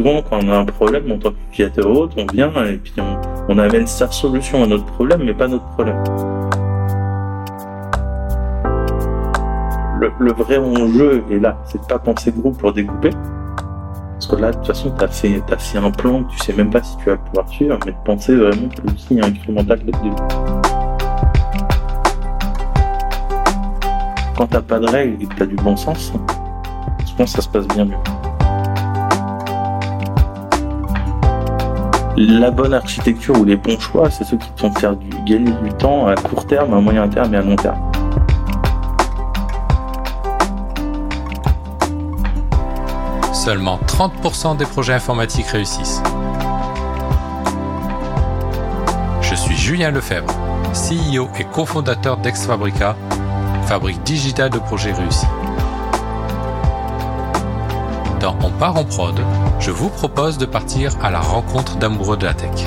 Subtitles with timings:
[0.00, 2.94] souvent, quand on a un problème en tant qu'utilisateur autre, on vient et puis
[3.48, 6.02] on, amène sa solution à notre problème, mais pas notre problème.
[10.18, 13.10] Le, vrai enjeu est là, c'est de pas penser groupe pour découper.
[14.12, 16.70] Parce que là, de toute façon, fait, as fait un plan que tu sais même
[16.70, 20.14] pas si tu vas pouvoir suivre, mais de penser vraiment plus incrémental dès le.
[24.38, 26.10] Quand t'as pas de règles et que t'as du bon sens,
[27.06, 28.19] je pense que ça se passe bien mieux.
[32.22, 35.72] La bonne architecture ou les bons choix, c'est ceux qui te font faire gagner du
[35.78, 37.80] temps à court terme, à moyen terme et à long terme.
[43.32, 46.02] Seulement 30% des projets informatiques réussissent.
[49.22, 50.30] Je suis Julien Lefebvre,
[50.74, 52.96] CEO et cofondateur d'Exfabrica,
[53.64, 55.24] fabrique digitale de projets réussis.
[58.20, 59.18] Dans On part en prod,
[59.60, 62.66] je vous propose de partir à la rencontre d'amoureux de la tech.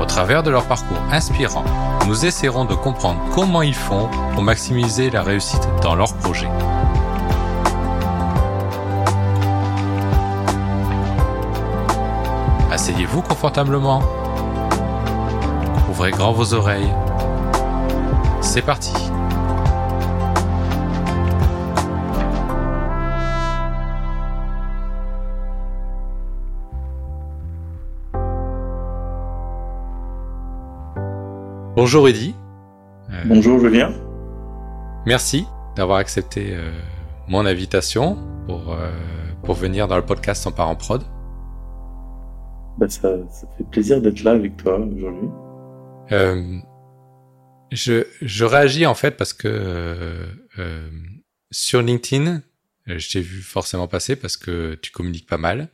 [0.00, 1.62] Au travers de leur parcours inspirant,
[2.08, 6.50] nous essaierons de comprendre comment ils font pour maximiser la réussite dans leurs projets.
[12.72, 14.02] Asseyez-vous confortablement.
[15.88, 16.92] Ouvrez grand vos oreilles.
[18.40, 19.07] C'est parti.
[31.80, 32.34] Bonjour Eddy.
[33.08, 33.94] Euh, Bonjour Julien.
[35.06, 35.44] Merci
[35.76, 36.72] d'avoir accepté euh,
[37.28, 38.90] mon invitation pour, euh,
[39.44, 41.04] pour venir dans le podcast en parent prod.
[42.78, 45.28] Bah, ça, ça, fait plaisir d'être là avec toi aujourd'hui.
[47.70, 50.26] je, je réagis en fait parce que
[51.52, 52.42] sur LinkedIn,
[52.88, 55.68] je t'ai vu forcément passer parce que tu communiques pas mal.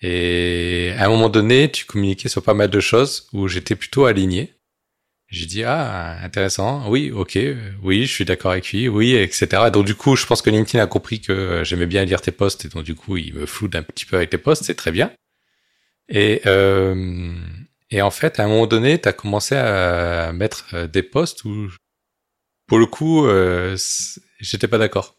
[0.00, 4.06] Et à un moment donné, tu communiquais sur pas mal de choses où j'étais plutôt
[4.06, 4.56] aligné.
[5.32, 7.38] J'ai dit ah intéressant, oui ok,
[7.82, 9.70] oui je suis d'accord avec lui, oui etc.
[9.72, 12.66] Donc du coup je pense que LinkedIn a compris que j'aimais bien lire tes posts
[12.66, 14.92] et donc du coup il me floute un petit peu avec tes posts, c'est très
[14.92, 15.10] bien.
[16.10, 17.34] Et euh,
[17.90, 21.44] et en fait à un moment donné tu as commencé à mettre euh, des posts
[21.46, 21.70] où
[22.66, 23.74] pour le coup euh,
[24.40, 25.16] j'étais pas d'accord.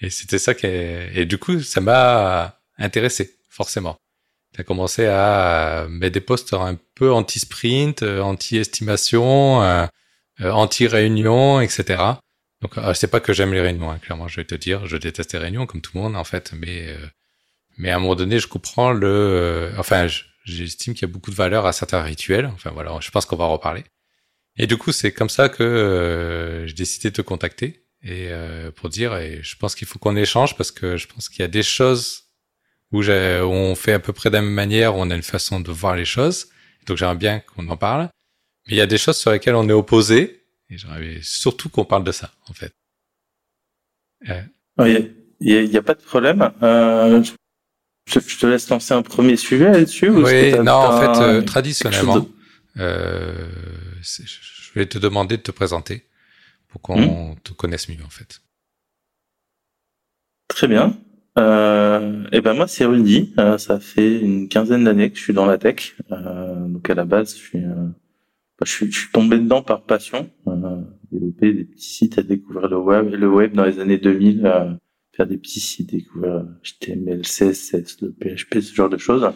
[0.00, 1.12] Et c'était ça qui est...
[1.14, 3.96] et du coup ça m'a intéressé forcément
[4.54, 9.86] tu as commencé à mettre des posts un peu anti-sprint, euh, anti-estimation, euh,
[10.40, 12.02] euh, anti-réunion, etc.
[12.62, 15.34] Donc c'est pas que j'aime les réunions, hein, clairement, je vais te dire, je déteste
[15.34, 16.88] les réunions comme tout le monde en fait, mais
[17.76, 20.06] mais à un moment donné, je comprends le, enfin,
[20.44, 22.46] j'estime qu'il y a beaucoup de valeur à certains rituels.
[22.54, 23.84] Enfin voilà, je pense qu'on va en reparler.
[24.56, 28.30] Et du coup, c'est comme ça que j'ai décidé de te contacter et
[28.76, 31.44] pour dire, et je pense qu'il faut qu'on échange parce que je pense qu'il y
[31.44, 32.25] a des choses
[32.92, 35.70] où, on fait à peu près de la même manière, on a une façon de
[35.70, 36.48] voir les choses.
[36.86, 38.08] Donc j'aimerais bien qu'on en parle.
[38.66, 41.84] Mais il y a des choses sur lesquelles on est opposé, et j'aimerais surtout qu'on
[41.84, 42.72] parle de ça, en fait.
[44.24, 45.10] Il
[45.40, 46.50] n'y a, a, pas de problème.
[46.62, 47.22] Euh,
[48.06, 50.08] je, te laisse lancer un premier sujet là-dessus.
[50.08, 52.26] Oui, non, en fait, euh, traditionnellement,
[52.78, 53.48] euh,
[54.00, 56.06] je vais te demander de te présenter
[56.68, 57.40] pour qu'on hmm.
[57.40, 58.40] te connaisse mieux, en fait.
[60.48, 60.96] Très bien.
[61.38, 63.34] Euh, et ben moi c'est Rudy.
[63.38, 65.96] Euh, ça fait une quinzaine d'années que je suis dans la tech.
[66.10, 67.88] Euh, donc à la base je suis, euh,
[68.64, 70.30] je suis, je suis tombé dedans par passion.
[70.46, 70.80] Euh,
[71.12, 74.78] développer des petits sites à découvrir le web, le web dans les années 2000,
[75.12, 79.30] faire des petits sites, découvrir HTML, CSS, le PHP, ce genre de choses.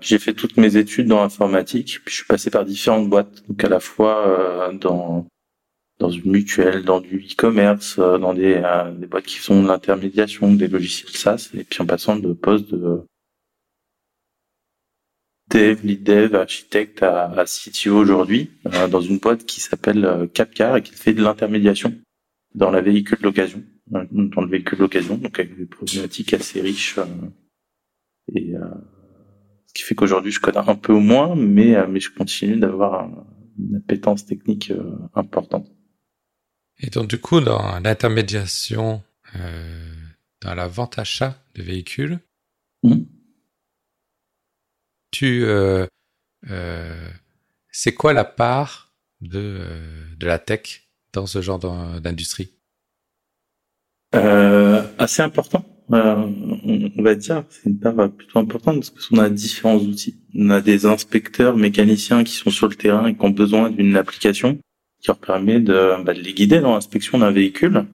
[0.00, 3.62] j'ai fait toutes mes études dans l'informatique, puis je suis passé par différentes boîtes, donc
[3.62, 5.26] à la fois dans
[5.98, 9.68] dans une mutuelle, dans du e-commerce, euh, dans des, euh, des, boîtes qui font de
[9.68, 13.02] l'intermédiation, des logiciels SaaS, et puis en passant de poste de
[15.52, 20.76] dev, lead dev, architecte à, à CTO aujourd'hui, euh, dans une boîte qui s'appelle Capcar
[20.76, 21.92] et qui fait de l'intermédiation
[22.54, 26.98] dans la véhicule d'occasion, dans le véhicule d'occasion, donc avec des problématiques assez riches.
[28.34, 28.54] et
[29.66, 33.08] ce qui fait qu'aujourd'hui je connais un peu moins, mais, mais je continue d'avoir
[33.58, 34.72] une appétence technique
[35.14, 35.67] importante.
[36.80, 39.02] Et donc du coup, dans l'intermédiation,
[39.36, 39.94] euh,
[40.40, 42.20] dans la vente achat de véhicules,
[42.84, 42.96] mmh.
[45.10, 45.86] tu, euh,
[46.50, 47.08] euh,
[47.72, 51.58] c'est quoi la part de euh, de la tech dans ce genre
[52.00, 52.52] d'industrie?
[54.14, 55.64] Euh, Assez important.
[55.90, 60.20] on va dire, c'est une part plutôt importante parce qu'on a différents outils.
[60.34, 63.96] On a des inspecteurs mécaniciens qui sont sur le terrain et qui ont besoin d'une
[63.96, 64.58] application
[65.00, 67.84] qui leur permet de, bah, de les guider dans l'inspection d'un véhicule.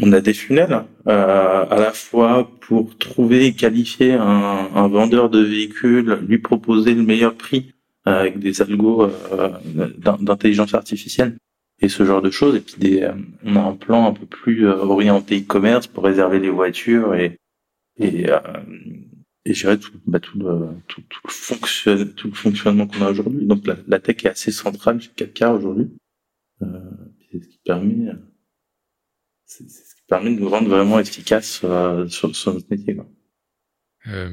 [0.00, 5.30] on a des funnels euh, à la fois pour trouver et qualifier un, un, vendeur
[5.30, 7.72] de véhicules, lui proposer le meilleur prix
[8.06, 9.50] euh, avec des algos euh,
[10.20, 11.36] d'intelligence artificielle
[11.80, 12.56] et ce genre de choses.
[12.56, 13.08] Et puis des,
[13.44, 17.36] on a un plan un peu plus orienté e-commerce pour réserver les voitures et
[17.98, 18.26] et,
[19.46, 23.46] et gérer tout, bah, tout, le, tout, le tout le fonctionnement qu'on a aujourd'hui.
[23.46, 25.88] Donc la, la, tech est assez centrale chez 4K aujourd'hui.
[26.62, 26.66] Euh,
[27.30, 28.12] c'est ce qui permet
[29.46, 32.96] c'est ce qui permet de nous rendre vraiment efficaces euh, sur, sur, notre métier.
[32.96, 33.06] Quoi.
[34.08, 34.30] Euh,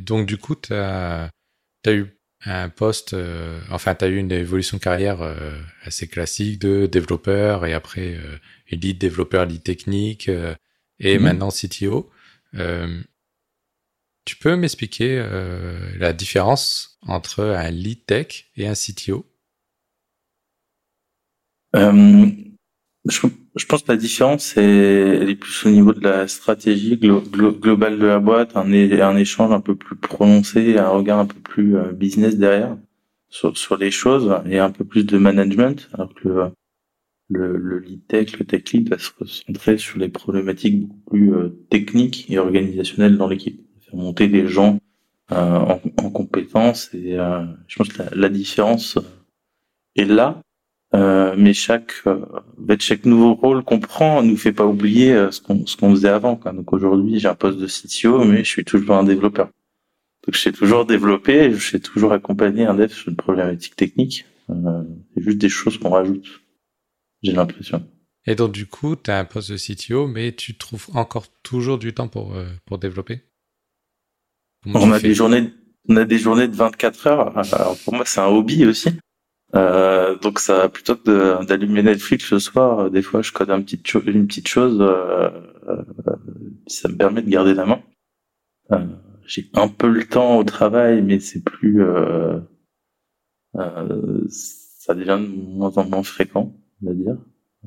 [0.00, 1.30] donc du coup, tu as,
[1.84, 2.06] as, eu
[2.44, 6.86] un poste, euh, enfin tu as eu une évolution de carrière euh, assez classique de
[6.86, 8.38] développeur et après euh,
[8.70, 10.54] lead développeur, lead technique et
[11.00, 11.20] mm-hmm.
[11.20, 12.10] maintenant CTO.
[14.24, 15.24] tu peux m'expliquer
[15.98, 19.26] la différence entre un lead tech et un CTO
[21.74, 23.26] je,
[23.56, 27.98] je, pense que la différence est, elle est plus au niveau de la stratégie globale
[27.98, 31.76] de la boîte, un, un échange un peu plus prononcé, un regard un peu plus
[31.76, 32.76] euh, business derrière
[33.28, 36.50] sur, sur les choses et un peu plus de management, alors que
[37.30, 41.34] le, le, lead tech, le tech lead va se concentrer sur les problématiques beaucoup plus
[41.34, 44.78] euh, techniques et organisationnelles dans l'équipe, faire monter des gens
[45.32, 47.16] euh, en, en compétences et
[47.66, 48.98] je pense que la, la différence
[49.94, 50.40] est là
[50.94, 52.24] euh, mais chaque euh,
[52.78, 56.08] chaque nouveau rôle qu'on prend nous fait pas oublier euh, ce qu'on ce qu'on faisait
[56.08, 56.52] avant quoi.
[56.52, 59.50] donc aujourd'hui j'ai un poste de CTO mais je suis toujours un développeur.
[60.24, 64.24] Donc je sais toujours développer je sais toujours accompagner un dev sur une problématique technique.
[64.48, 64.82] Euh,
[65.14, 66.40] c'est juste des choses qu'on rajoute
[67.22, 67.86] j'ai l'impression.
[68.26, 71.78] Et donc du coup tu as un poste de CTO mais tu trouves encore toujours
[71.78, 73.20] du temps pour pour développer?
[74.64, 75.52] On a des journées
[75.86, 77.36] on a des journées de 24 heures.
[77.36, 78.88] Alors pour moi c'est un hobby aussi
[79.54, 83.62] euh, donc ça, plutôt que d'allumer Netflix le soir, euh, des fois je code un
[83.62, 85.30] petit une petite chose, euh,
[85.68, 85.84] euh,
[86.66, 87.82] ça me permet de garder la main.
[88.72, 88.86] Euh,
[89.26, 91.82] j'ai un peu le temps au travail, mais c'est plus,
[93.54, 97.16] ça devient de moins en moins fréquent, on va dire.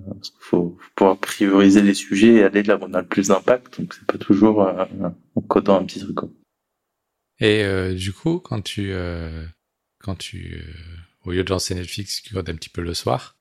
[0.07, 3.27] Parce qu'il faut, pouvoir prioriser les sujets et aller là où on a le plus
[3.27, 3.79] d'impact.
[3.79, 6.17] Donc c'est pas toujours en codant un petit truc.
[7.39, 8.93] Et du coup, quand tu
[9.99, 10.63] quand tu
[11.25, 13.37] au lieu de lancer Netflix, tu codes un petit peu le soir.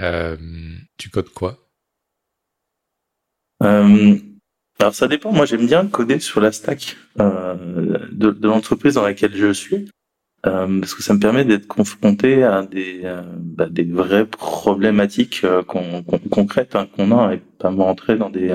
[0.00, 0.36] Euh,
[0.98, 1.58] tu codes quoi?
[3.62, 4.16] Euh,
[4.78, 5.32] Alors ça dépend.
[5.32, 9.90] Moi, j'aime bien coder sur la stack euh, de, l'entreprise dans laquelle je suis.
[10.44, 15.44] Euh, parce que ça me permet d'être confronté à des, euh, bah, des vraies problématiques
[15.44, 18.50] euh, concrètes hein, qu'on a et pas rentrer dans des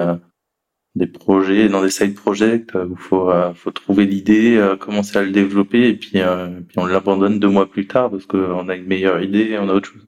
[0.97, 5.23] des projets, dans des side projects où faut euh, faut trouver l'idée, euh, commencer à
[5.23, 8.75] le développer et puis euh, puis on l'abandonne deux mois plus tard parce qu'on a
[8.75, 10.05] une meilleure idée et on a autre chose.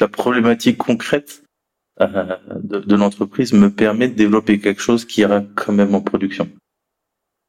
[0.00, 1.44] La problématique concrète
[2.00, 6.48] de, de l'entreprise me permet de développer quelque chose qui ira quand même en production.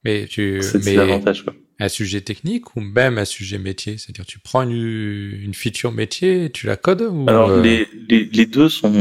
[0.04, 1.56] Mais tu c'est l'avantage quoi.
[1.80, 6.46] Un sujet technique ou même un sujet métier, c'est-à-dire tu prends une, une feature métier
[6.46, 8.94] et tu la codes ou Alors les, les les deux sont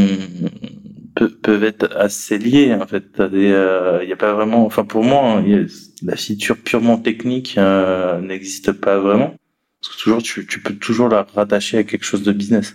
[1.14, 3.04] peuvent être assez liés en fait.
[3.18, 5.66] Il euh, a pas vraiment, enfin pour moi, hein,
[6.02, 9.34] la feature purement technique euh, n'existe pas vraiment.
[9.80, 12.74] Parce que toujours, tu, tu, peux toujours la rattacher à quelque chose de business.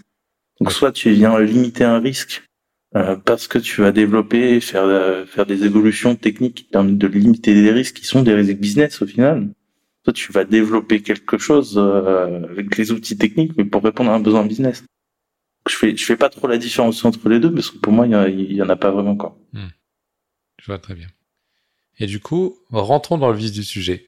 [0.59, 2.43] Donc soit tu viens limiter un risque
[2.95, 7.53] euh, parce que tu vas développer, faire faire des évolutions techniques qui permettent de limiter
[7.53, 9.49] des risques qui sont des risques business au final.
[10.03, 14.19] Soit tu vas développer quelque chose avec les outils techniques, mais pour répondre à un
[14.19, 14.83] besoin business
[15.69, 18.07] je fais je fais pas trop la différence entre les deux parce que pour moi
[18.07, 19.37] il y, en a pas vraiment encore.
[19.53, 19.67] Hmm.
[20.59, 21.07] Je vois très bien.
[21.99, 24.07] Et du coup, rentrons dans le vif du sujet.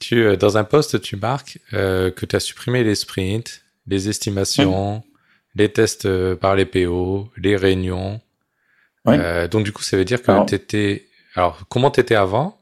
[0.00, 4.08] Tu euh, dans un poste, tu marques euh, que tu as supprimé les sprints, les
[4.08, 5.02] estimations,
[5.54, 8.20] les tests euh, par les PO, les réunions.
[9.08, 12.58] Euh, donc du coup, ça veut dire que tu étais alors comment tu étais avant?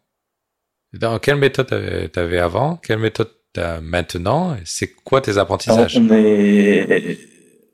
[0.95, 1.69] Dans quelle méthode
[2.13, 2.77] tu avais avant?
[2.77, 5.99] Quelle méthode tu as maintenant C'est quoi tes apprentissages?
[5.99, 7.19] on est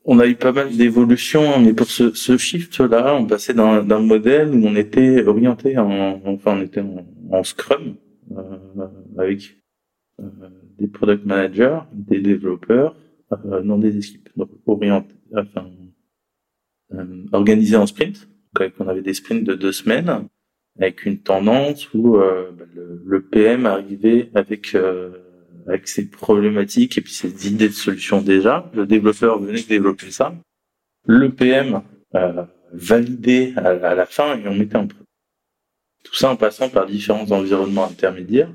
[0.04, 4.66] on a eu pas mal d'évolutions, mais pour ce, shift-là, on passait d'un modèle où
[4.66, 6.82] on était orienté en, enfin, on était
[7.30, 7.96] en, Scrum
[8.32, 8.86] euh,
[9.18, 9.56] avec
[10.20, 10.24] euh,
[10.78, 12.94] des product managers, des développeurs
[13.32, 15.70] euh, des équipes, donc enfin,
[16.94, 18.28] euh, organisé en sprint.
[18.54, 20.28] Donc, on avait des sprints de deux semaines
[20.78, 22.52] avec une tendance où euh,
[23.04, 24.76] le, PM arrivait avec
[25.66, 28.70] avec ses problématiques et puis ses idées de solutions déjà.
[28.74, 30.34] Le développeur venait de développer ça.
[31.06, 31.82] Le PM
[32.14, 35.02] euh, validait à, la fin et on mettait en preuve.
[36.04, 38.52] Tout ça en passant par différents environnements intermédiaires.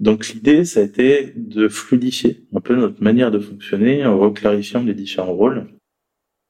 [0.00, 4.82] Donc l'idée, ça a été de fluidifier un peu notre manière de fonctionner en reclarifiant
[4.82, 5.68] les différents rôles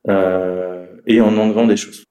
[0.09, 2.04] euh, et en enlevant des choses.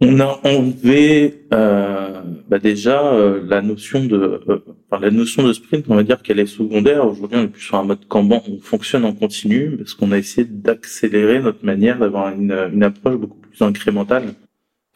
[0.00, 2.15] on a enlevé euh,
[2.48, 4.58] bah déjà euh, la notion de euh,
[4.90, 7.06] enfin, la notion de sprint, on va dire qu'elle est secondaire.
[7.06, 10.18] Aujourd'hui, on est plus sur un mode Kanban, on fonctionne en continu parce qu'on a
[10.18, 14.34] essayé d'accélérer notre manière d'avoir une, une approche beaucoup plus incrémentale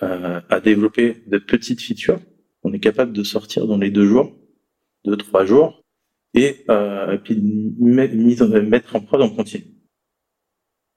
[0.00, 2.20] à développer de petites features.
[2.62, 4.32] On est capable de sortir dans les deux jours,
[5.04, 5.84] deux trois jours,
[6.32, 7.38] et, et puis
[7.78, 9.69] mettre en prod en continu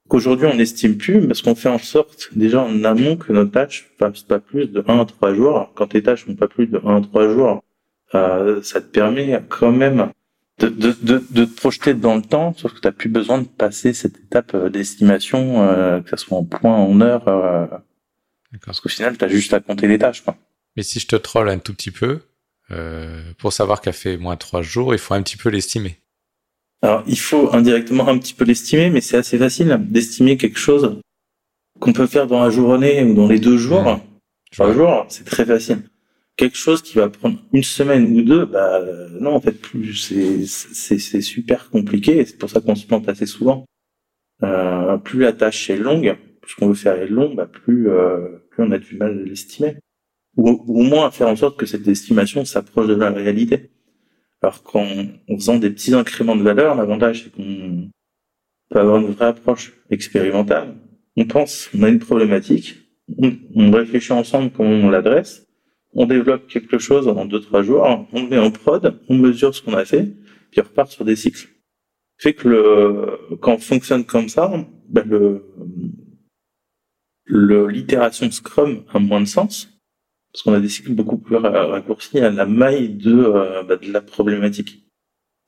[0.10, 3.89] qu'aujourd'hui on n'estime plus parce qu'on fait en sorte déjà en amont que nos tâches
[3.98, 5.72] fassent pas plus de 1 à 3 jours.
[5.75, 7.63] Quand tes tâches font pas plus de 1 à 3 jours,
[8.15, 10.10] euh, ça te permet quand même
[10.60, 13.39] de, de, de, de, te projeter dans le temps, sauf que tu n'as plus besoin
[13.41, 17.65] de passer cette étape euh, d'estimation, euh, que ce soit en points, en heures, euh,
[18.65, 20.22] parce qu'au final, tu as juste à compter les tâches.
[20.22, 20.38] Quoi.
[20.75, 22.19] Mais si je te troll un tout petit peu,
[22.72, 26.00] euh, pour savoir qu'elle fait moins 3 jours, il faut un petit peu l'estimer.
[26.84, 31.00] Alors, il faut indirectement un petit peu l'estimer, mais c'est assez facile d'estimer quelque chose
[31.80, 34.02] qu'on peut faire dans la journée ou dans les deux jours.
[34.52, 35.84] Trois jours, c'est très facile.
[36.36, 38.82] Quelque chose qui va prendre une semaine ou deux, bah
[39.22, 42.18] non, en fait, plus c'est super compliqué.
[42.18, 43.66] Et c'est pour ça qu'on se plante assez souvent.
[44.44, 48.40] Euh, plus la tâche est longue, ce qu'on veut faire est long, bah plus euh,
[48.50, 49.78] plus on a du mal à l'estimer.
[50.36, 53.72] Ou, ou au moins à faire en sorte que cette estimation s'approche de la réalité.
[54.43, 54.85] Alors qu'en
[55.29, 57.89] en faisant des petits incréments de valeur, l'avantage c'est qu'on
[58.69, 60.75] peut avoir une vraie approche expérimentale.
[61.15, 62.75] On pense, on a une problématique,
[63.17, 65.47] on, réfléchit ensemble comment on l'adresse,
[65.93, 69.55] on développe quelque chose en deux trois jours, on le met en prod, on mesure
[69.55, 70.12] ce qu'on a fait,
[70.51, 71.47] puis on repart sur des cycles.
[72.17, 74.51] Fait que le, quand on fonctionne comme ça,
[74.89, 75.45] ben le,
[77.23, 79.73] le l'itération Scrum a moins de sens
[80.34, 83.92] parce qu'on a des cycles beaucoup plus raccourcis à la maille de, euh, bah, de
[83.92, 84.84] la problématique.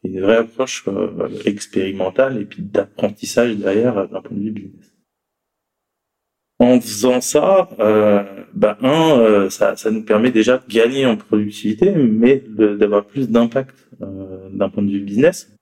[0.03, 4.91] Une vraie approche euh, expérimentale et puis d'apprentissage derrière euh, d'un point de vue business.
[6.59, 7.69] En faisant ça,
[8.53, 13.75] bah, un, ça, ça nous permet déjà de gagner en productivité, mais d'avoir plus d'impact
[13.99, 15.53] d'un point de vue business.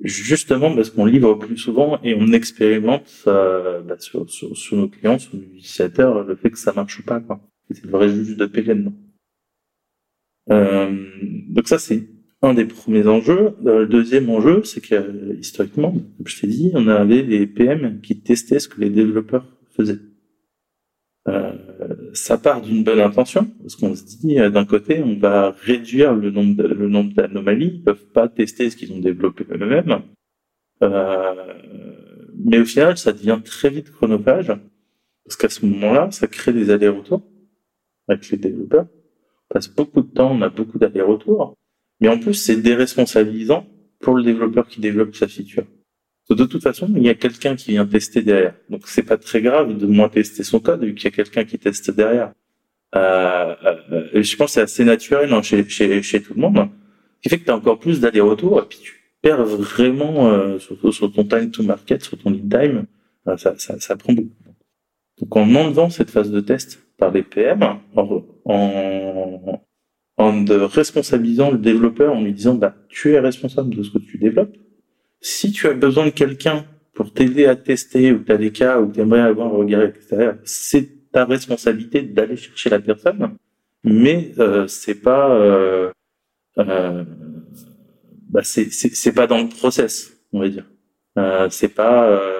[0.00, 5.18] Justement parce qu'on livre plus souvent et on expérimente bah, sur, sur, sur, nos clients,
[5.18, 7.20] sur nos utilisateurs, le fait que ça marche pas.
[7.20, 7.40] Quoi.
[7.70, 8.92] C'est le vrai juge de PLN.
[10.50, 11.06] Euh,
[11.48, 12.08] donc ça, c'est
[12.42, 13.54] un des premiers enjeux.
[13.66, 18.00] Euh, le deuxième enjeu, c'est que historiquement, comme je t'ai dit, on avait des PM
[18.00, 19.46] qui testaient ce que les développeurs
[19.76, 19.98] faisaient.
[21.28, 21.52] Euh,
[22.14, 26.14] ça part d'une bonne intention, parce qu'on se dit, euh, d'un côté, on va réduire
[26.14, 30.02] le nombre le nombre d'anomalies, ils peuvent pas tester ce qu'ils ont développé eux-mêmes.
[30.82, 31.54] Euh,
[32.44, 34.52] mais au final, ça devient très vite chronophage,
[35.24, 37.27] parce qu'à ce moment-là, ça crée des allers-retours
[38.08, 38.86] avec les développeurs.
[39.50, 41.54] On passe beaucoup de temps, on a beaucoup d'allers-retours.
[42.00, 43.66] Mais en plus, c'est déresponsabilisant
[44.00, 45.64] pour le développeur qui développe sa feature.
[46.30, 48.54] De toute façon, il y a quelqu'un qui vient tester derrière.
[48.68, 51.44] Donc, c'est pas très grave de moins tester son code vu qu'il y a quelqu'un
[51.44, 52.32] qui teste derrière.
[52.94, 53.54] Euh,
[53.92, 55.64] euh, je pense que c'est assez naturel hein, chez,
[56.22, 56.58] tout le monde.
[56.58, 56.70] Hein,
[57.22, 60.92] qui fait que tu as encore plus d'allers-retours et puis tu perds vraiment euh, sur,
[60.92, 62.84] sur, ton time to market, sur ton lead time.
[63.36, 64.30] Ça, ça, ça prend beaucoup.
[65.20, 67.62] Donc, en enlevant cette phase de test, par les PM
[67.94, 68.22] en,
[70.16, 74.18] en, responsabilisant le développeur en lui disant bah tu es responsable de ce que tu
[74.18, 74.56] développes.
[75.20, 78.80] Si tu as besoin de quelqu'un pour t'aider à tester ou tu as des cas
[78.80, 83.36] où tu aimerais avoir un regard extérieur, c'est ta responsabilité d'aller chercher la personne,
[83.84, 85.90] mais euh, c'est pas euh,
[86.58, 87.04] euh,
[88.28, 90.66] bah c'est pas dans le process, on va dire.
[91.18, 92.37] Euh, c'est pas euh,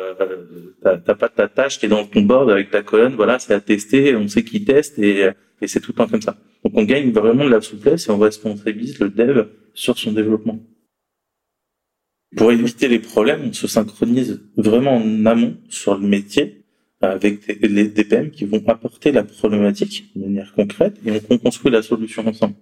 [0.82, 4.14] t'as pas ta tâche est dans ton board avec ta colonne, voilà, c'est à tester,
[4.16, 5.30] on sait qui teste et,
[5.66, 6.36] c'est tout le temps comme ça.
[6.64, 10.58] Donc on gagne vraiment de la souplesse et on responsabilise le dev sur son développement.
[12.36, 16.64] Pour éviter les problèmes, on se synchronise vraiment en amont sur le métier
[17.00, 21.82] avec les DPM qui vont apporter la problématique de manière concrète et on construit la
[21.82, 22.54] solution ensemble.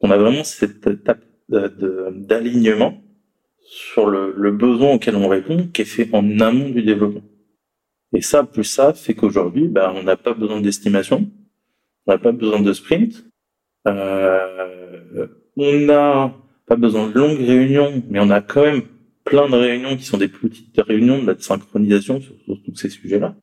[0.00, 3.03] On a vraiment cette étape d'alignement
[3.64, 7.22] sur le, le, besoin auquel on répond qui est fait en amont du développement.
[8.14, 11.28] Et ça, plus ça, fait qu'aujourd'hui, ben, on n'a pas besoin d'estimation,
[12.06, 13.26] on n'a pas besoin de sprint,
[13.88, 16.34] euh, on n'a
[16.66, 18.82] pas besoin de longues réunions, mais on a quand même
[19.24, 23.34] plein de réunions qui sont des petites réunions de synchronisation sur, sur tous ces sujets-là.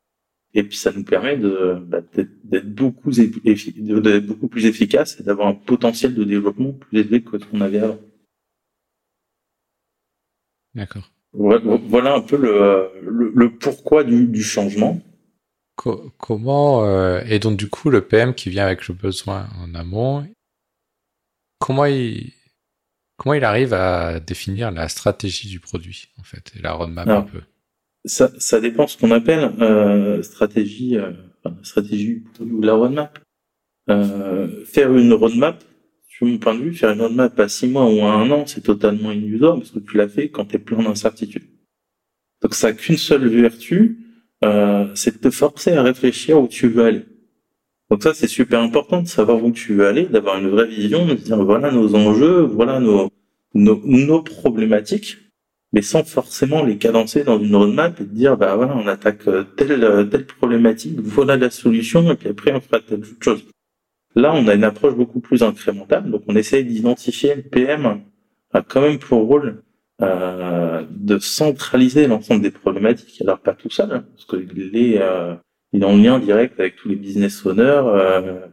[0.53, 2.01] Et puis ça nous permet de bah,
[2.43, 7.45] d'être beaucoup, beaucoup plus efficace et d'avoir un potentiel de développement plus élevé que ce
[7.45, 7.99] qu'on avait avant.
[10.75, 11.11] D'accord.
[11.33, 15.01] Voilà un peu le, le, pourquoi du, du changement.
[16.17, 20.27] comment euh, et donc du coup le PM qui vient avec le besoin en amont,
[21.59, 22.33] comment il
[23.15, 27.21] comment il arrive à définir la stratégie du produit en fait et la roadmap un
[27.21, 27.41] peu?
[28.03, 30.97] Ça, ça dépend ce qu'on appelle euh, stratégie.
[30.97, 31.11] Euh,
[31.63, 33.19] stratégie ou la roadmap.
[33.89, 35.63] Euh, faire une roadmap,
[36.21, 38.45] sur mon point de vue, faire une roadmap à six mois ou à un an,
[38.45, 41.47] c'est totalement illusoire parce que tu l'as fait quand tu es plein d'incertitudes.
[42.43, 43.97] Donc ça n'a qu'une seule vertu,
[44.43, 47.05] euh, c'est de te forcer à réfléchir où tu veux aller.
[47.89, 51.07] Donc ça, c'est super important de savoir où tu veux aller, d'avoir une vraie vision,
[51.07, 53.09] de dire voilà nos enjeux, voilà nos,
[53.55, 55.17] nos, nos problématiques,
[55.73, 59.27] mais sans forcément les cadencer dans une roadmap et de dire bah voilà on attaque
[59.27, 63.43] euh, telle euh, telle problématique, voilà la solution et puis après on fera telle chose.
[64.15, 68.01] Là, on a une approche beaucoup plus incrémentale, donc on essaye d'identifier le PM
[68.53, 69.63] a quand même pour rôle
[70.01, 75.35] euh, de centraliser l'ensemble des problématiques, alors pas tout seul, hein, parce qu'il est, euh,
[75.73, 78.47] il est en lien direct avec tous les business owners euh,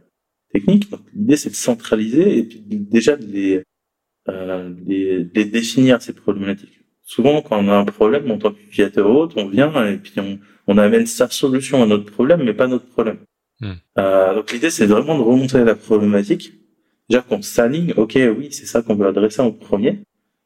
[0.53, 0.89] techniques.
[0.89, 3.63] Donc l'idée c'est de centraliser et puis déjà de les,
[4.29, 6.79] euh, les, définir ces problématiques.
[7.01, 10.13] Souvent quand on a un problème en tant qu'utilisateur haute, on vient et puis
[10.67, 13.17] on amène sa solution à notre problème, mais pas notre problème.
[13.61, 13.73] Hmm.
[13.97, 16.53] Euh, donc l'idée c'est vraiment de remonter la problématique,
[17.09, 20.03] déjà qu'on s'aligne, ok oui c'est ça qu'on veut adresser en premier,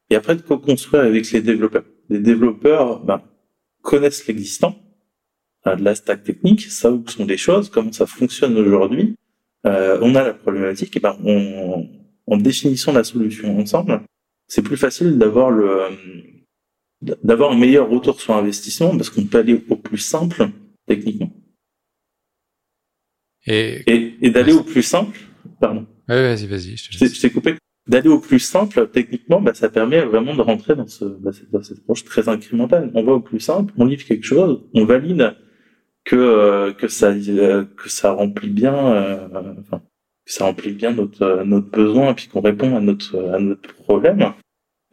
[0.09, 1.83] et après de co-construire avec les développeurs.
[2.09, 3.21] Les développeurs ben,
[3.81, 4.75] connaissent l'existant,
[5.67, 9.15] euh, de la stack technique, ça où sont les choses, comment ça fonctionne aujourd'hui.
[9.65, 11.87] Euh, on a la problématique, et ben on,
[12.27, 14.01] en définissant la solution ensemble,
[14.47, 15.87] c'est plus facile d'avoir le
[17.01, 20.49] d'avoir un meilleur retour sur investissement parce qu'on peut aller au plus simple
[20.87, 21.31] techniquement.
[23.45, 25.19] Et, et, d'aller au plus simple,
[25.59, 25.85] pardon.
[26.07, 26.77] Ouais, vas-y, vas-y.
[26.77, 27.55] Je t'ai coupé.
[27.85, 31.61] D'aller au plus simple, techniquement, bah, ça permet vraiment de rentrer dans, ce, bah, dans
[31.61, 32.89] cette approche très incrémentale.
[32.93, 35.35] On va au plus simple, on livre quelque chose, on valide
[36.05, 39.27] que euh, que ça euh, que ça remplit bien, euh,
[39.59, 39.81] enfin,
[40.25, 43.73] que ça remplit bien notre notre besoin, et puis qu'on répond à notre à notre
[43.73, 44.33] problème.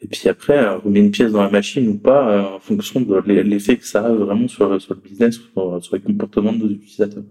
[0.03, 3.21] Et puis après, on met une pièce dans la machine ou pas, en fonction de
[3.43, 6.71] l'effet que ça a vraiment sur sur le business, sur, sur les comportements de nos
[6.71, 7.25] utilisateurs.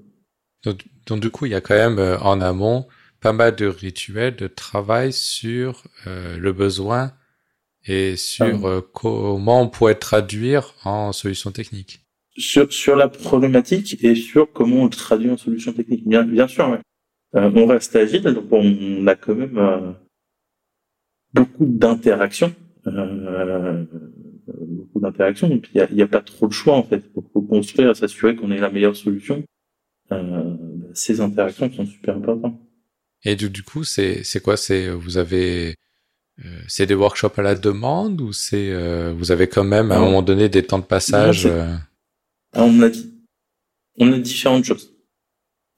[0.63, 2.87] Donc, donc, du coup, il y a quand même euh, en amont
[3.21, 7.11] pas mal de rituels de travail sur euh, le besoin
[7.85, 8.67] et sur ah.
[8.67, 12.01] euh, comment on pourrait traduire en solution technique.
[12.37, 16.07] Sur, sur la problématique et sur comment on le traduit en solution technique.
[16.07, 16.79] Bien, bien sûr, ouais.
[17.33, 19.95] on reste agile, donc on a quand même
[21.33, 22.53] beaucoup d'interactions.
[22.85, 23.89] beaucoup
[25.01, 28.37] d'interactions, puis il n'y a, a, pas trop de choix en fait pour construire, s'assurer
[28.37, 29.43] qu'on ait la meilleure solution
[30.11, 30.55] euh,
[30.93, 32.59] ces interactions sont super importantes.
[33.23, 34.57] Et du, du coup, c'est c'est quoi?
[34.57, 35.75] C'est vous avez
[36.45, 39.97] euh, c'est des workshops à la demande ou c'est euh, vous avez quand même à
[39.97, 41.75] un moment donné des temps de passage euh?
[42.53, 43.13] On a dit
[43.97, 44.93] on a différentes choses.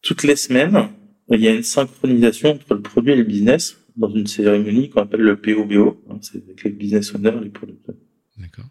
[0.04, 0.90] Toutes les semaines,
[1.30, 5.02] il y a une synchronisation entre le produit et le business dans une cérémonie qu'on
[5.02, 6.04] appelle le POBO.
[6.10, 7.96] Hein, c'est avec les business owners, les producteurs.
[8.38, 8.66] D'accord.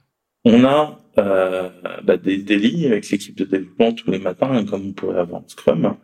[0.45, 4.93] On a bah, des délits avec l'équipe de développement tous les matins, hein, comme on
[4.93, 5.97] pourrait avoir en Scrum.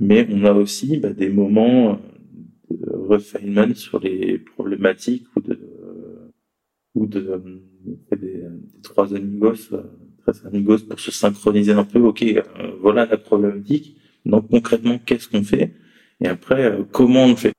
[0.00, 2.00] Mais on a aussi bah, des moments
[2.70, 5.58] de refinement sur les problématiques ou de
[6.94, 7.40] ou de
[7.84, 8.42] des, des,
[8.82, 9.70] trois amigos,
[10.22, 12.00] trois amigos pour se synchroniser un peu.
[12.00, 12.42] Ok, euh,
[12.80, 13.96] voilà la problématique.
[14.24, 15.74] Donc concrètement, qu'est-ce qu'on fait?
[16.20, 17.52] Et après, euh, comment on le fait?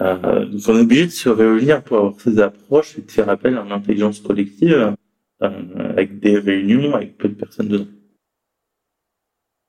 [0.00, 3.28] Euh, donc on est obligé de se réunir pour avoir ces approches et de faire
[3.28, 4.92] appel à l'intelligence collective euh,
[5.40, 7.90] avec des réunions avec peu de personnes dedans.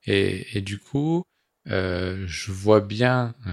[0.05, 1.23] Et, et du coup,
[1.67, 3.51] euh, je vois bien euh,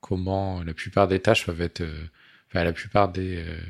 [0.00, 2.08] comment la plupart des tâches peuvent être, euh,
[2.48, 3.60] enfin la plupart des euh,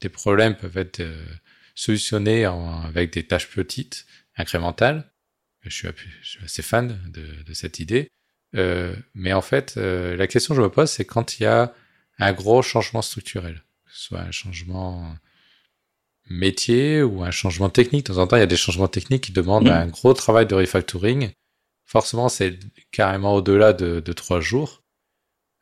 [0.00, 1.02] des problèmes peuvent être
[1.76, 5.12] solutionnés en, avec des tâches petites, incrémentales.
[5.62, 5.88] Je suis,
[6.22, 8.10] je suis assez fan de, de cette idée.
[9.14, 11.72] mais en fait, la question que je me pose, c'est quand il y a
[12.18, 15.16] un gros changement structurel, que ce soit un changement
[16.30, 18.06] métier ou un changement technique.
[18.06, 20.46] De temps en temps, il y a des changements techniques qui demandent un gros travail
[20.46, 21.30] de refactoring.
[21.84, 22.58] Forcément, c'est
[22.90, 24.82] carrément au-delà de, de trois jours.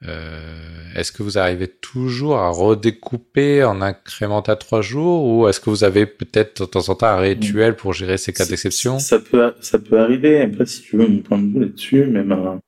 [0.07, 5.61] Euh, est-ce que vous arrivez toujours à redécouper en incrément à trois jours ou est-ce
[5.61, 8.99] que vous avez peut-être de temps en temps un rituel pour gérer ces cas d'exception?
[8.99, 10.41] Ça peut, ça peut arriver.
[10.41, 12.61] Après, si tu veux mon point de vue là-dessus, même un,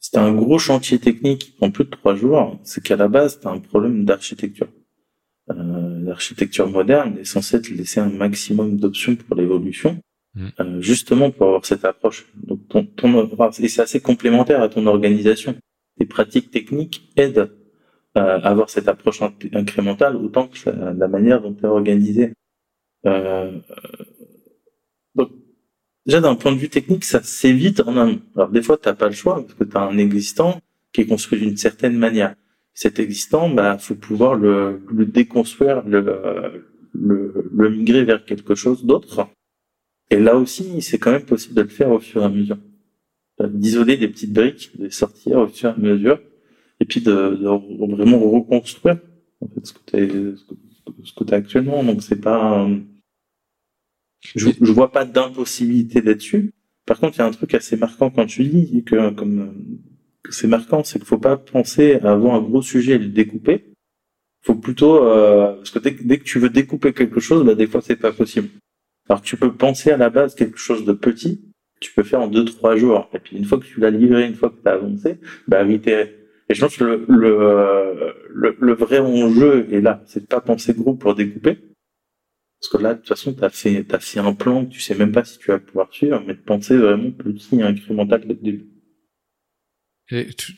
[0.00, 2.58] c'est un gros chantier technique qui prend plus de trois jours.
[2.62, 4.68] C'est qu'à la base, tu as un problème d'architecture.
[5.50, 9.98] Euh, l'architecture moderne est censée te laisser un maximum d'options pour l'évolution,
[10.34, 10.46] mm.
[10.60, 12.26] euh, justement pour avoir cette approche.
[12.36, 15.56] Donc ton, ton et c'est assez complémentaire à ton organisation.
[15.98, 17.50] Les pratiques techniques aident
[18.16, 22.32] euh, à avoir cette approche incrémentale autant que la, manière dont tu es organisé.
[23.06, 23.58] Euh,
[25.14, 25.30] donc
[26.06, 28.20] déjà d'un point de vue technique, ça s'évite en amont.
[28.36, 30.60] Alors des fois, tu n'as pas le choix parce que tu as un existant
[30.92, 32.34] qui est construit d'une certaine manière
[32.74, 38.84] cet existant, bah, faut pouvoir le, le déconstruire, le, le, le, migrer vers quelque chose
[38.84, 39.28] d'autre.
[40.10, 42.58] Et là aussi, c'est quand même possible de le faire au fur et à mesure.
[43.40, 46.20] d'isoler des petites briques, de les sortir au fur et à mesure,
[46.80, 48.98] et puis de, vraiment reconstruire
[49.40, 51.84] en fait, ce que tu as actuellement.
[51.84, 52.68] Donc c'est pas,
[54.20, 56.52] je, je vois pas d'impossibilité là-dessus.
[56.86, 59.54] Par contre, il y a un truc assez marquant quand tu dis que comme
[60.34, 63.72] c'est marquant, c'est qu'il faut pas penser à avoir un gros sujet et le découper.
[64.42, 67.80] Faut plutôt euh, parce que dès, que tu veux découper quelque chose, bah des fois
[67.82, 68.48] c'est pas possible.
[69.08, 71.42] Alors tu peux penser à la base quelque chose de petit,
[71.80, 73.10] tu peux faire en deux trois jours.
[73.14, 75.62] Et puis une fois que tu l'as livré, une fois que tu as avancé, bah
[75.64, 76.16] itérer.
[76.48, 80.40] Et je pense que le, le, le, le vrai enjeu est là, c'est de pas
[80.40, 81.58] penser gros pour découper.
[82.60, 84.80] Parce que là, de toute façon, tu as fait, as fait un plan que tu
[84.80, 88.20] sais même pas si tu vas pouvoir suivre, mais de penser vraiment petit et incrémental
[88.20, 88.69] dès le début.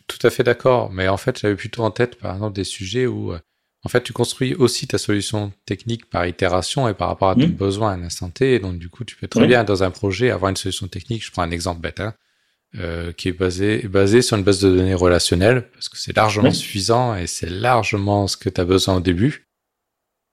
[0.06, 3.06] Tout, à fait d'accord, mais en fait, j'avais plutôt en tête, par exemple, des sujets
[3.06, 3.38] où, euh,
[3.84, 7.48] en fait, tu construis aussi ta solution technique par itération et par rapport à ton
[7.48, 7.52] mmh.
[7.52, 8.58] besoin à l'instant T.
[8.58, 11.24] donc, du coup, tu peux très bien, dans un projet, avoir une solution technique.
[11.24, 12.14] Je prends un exemple bête, hein,
[12.78, 16.50] euh, qui est basé, basé sur une base de données relationnelle, parce que c'est largement
[16.52, 19.46] suffisant et c'est largement ce que tu as besoin au début.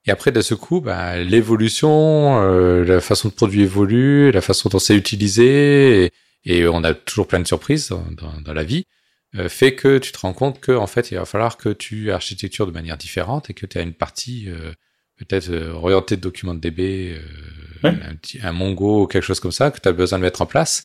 [0.05, 4.69] Et après, de ce coup, bah, l'évolution, euh, la façon de produire évolue, la façon
[4.69, 6.11] dont c'est utilisé,
[6.45, 8.85] et, on a toujours plein de surprises dans, dans, la vie,
[9.47, 12.65] fait que tu te rends compte que en fait, il va falloir que tu architectures
[12.65, 14.71] de manière différente et que tu as une partie euh,
[15.17, 17.19] peut-être orientée de documents de DB,
[17.83, 20.45] un, un Mongo ou quelque chose comme ça que tu as besoin de mettre en
[20.45, 20.83] place.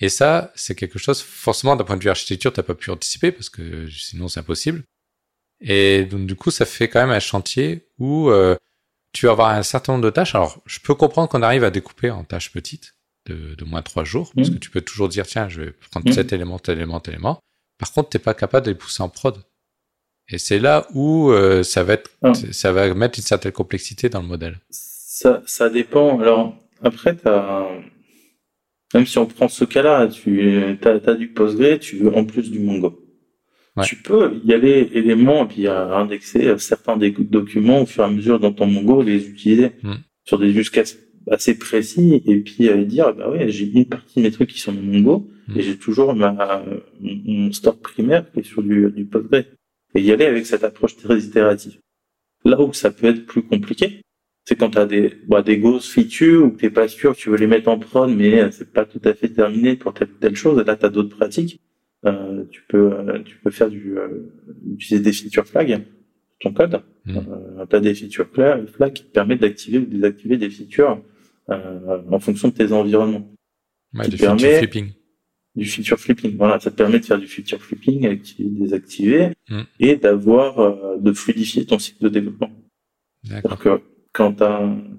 [0.00, 3.32] Et ça, c'est quelque chose, forcément, d'un point de vue architecture, t'as pas pu anticiper
[3.32, 4.82] parce que sinon c'est impossible.
[5.60, 8.56] Et donc, du coup, ça fait quand même un chantier où euh,
[9.12, 10.34] tu vas avoir un certain nombre de tâches.
[10.34, 12.94] Alors, je peux comprendre qu'on arrive à découper en tâches petites
[13.26, 14.54] de, de moins trois jours parce mmh.
[14.54, 16.14] que tu peux toujours dire, tiens, je vais prendre mmh.
[16.14, 17.42] cet élément, tel élément, tel élément.
[17.80, 19.42] Par contre, t'es pas capable de les pousser en prod.
[20.28, 22.32] Et c'est là où euh, ça va être, ah.
[22.34, 24.58] ça va mettre une certaine complexité dans le modèle.
[24.68, 26.20] Ça, ça dépend.
[26.20, 27.66] Alors, après, t'as
[28.94, 32.58] même si on prend ce cas-là, tu as, du Postgre, tu veux en plus du
[32.58, 33.06] Mongo.
[33.84, 38.10] Tu peux y aller éléments et puis indexer certains des documents au fur et à
[38.10, 39.94] mesure dans ton Mongo, les utiliser hmm.
[40.24, 40.98] sur des use cases
[41.30, 44.60] assez précis et puis euh, dire bah ouais j'ai une partie de mes trucs qui
[44.60, 45.58] sont dans Mongo hmm.
[45.58, 46.64] et j'ai toujours ma
[47.00, 49.44] mon store primaire qui est sur du, du Postgre
[49.94, 51.78] et y aller avec cette approche très itérative.
[52.44, 54.00] Là où ça peut être plus compliqué,
[54.44, 57.30] c'est quand tu as des, bah, des grosses features ou que t'es pas sûr, tu
[57.30, 60.08] veux les mettre en prod, mais euh, c'est pas tout à fait terminé pour telle
[60.20, 60.60] telle chose.
[60.60, 61.60] Et là, tu as d'autres pratiques.
[62.06, 64.32] Euh, tu peux, euh, tu peux faire du, euh,
[64.72, 65.84] utiliser des feature flags
[66.40, 66.82] ton code.
[67.04, 67.16] Mmh.
[67.16, 71.02] Euh, tu as des feature flags qui te permettent d'activer ou désactiver des features
[71.48, 73.28] en fonction de tes environnements.
[73.94, 74.92] Ouais, du feature flipping.
[75.56, 76.36] Du feature flipping.
[76.36, 79.60] Voilà, ça te permet de faire du feature flipping, activer, désactiver, mmh.
[79.80, 82.52] et d'avoir, de fluidifier ton cycle de développement.
[83.24, 83.80] D'accord
[84.12, 84.36] quand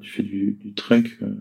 [0.02, 1.36] tu fais du, du trunk, euh,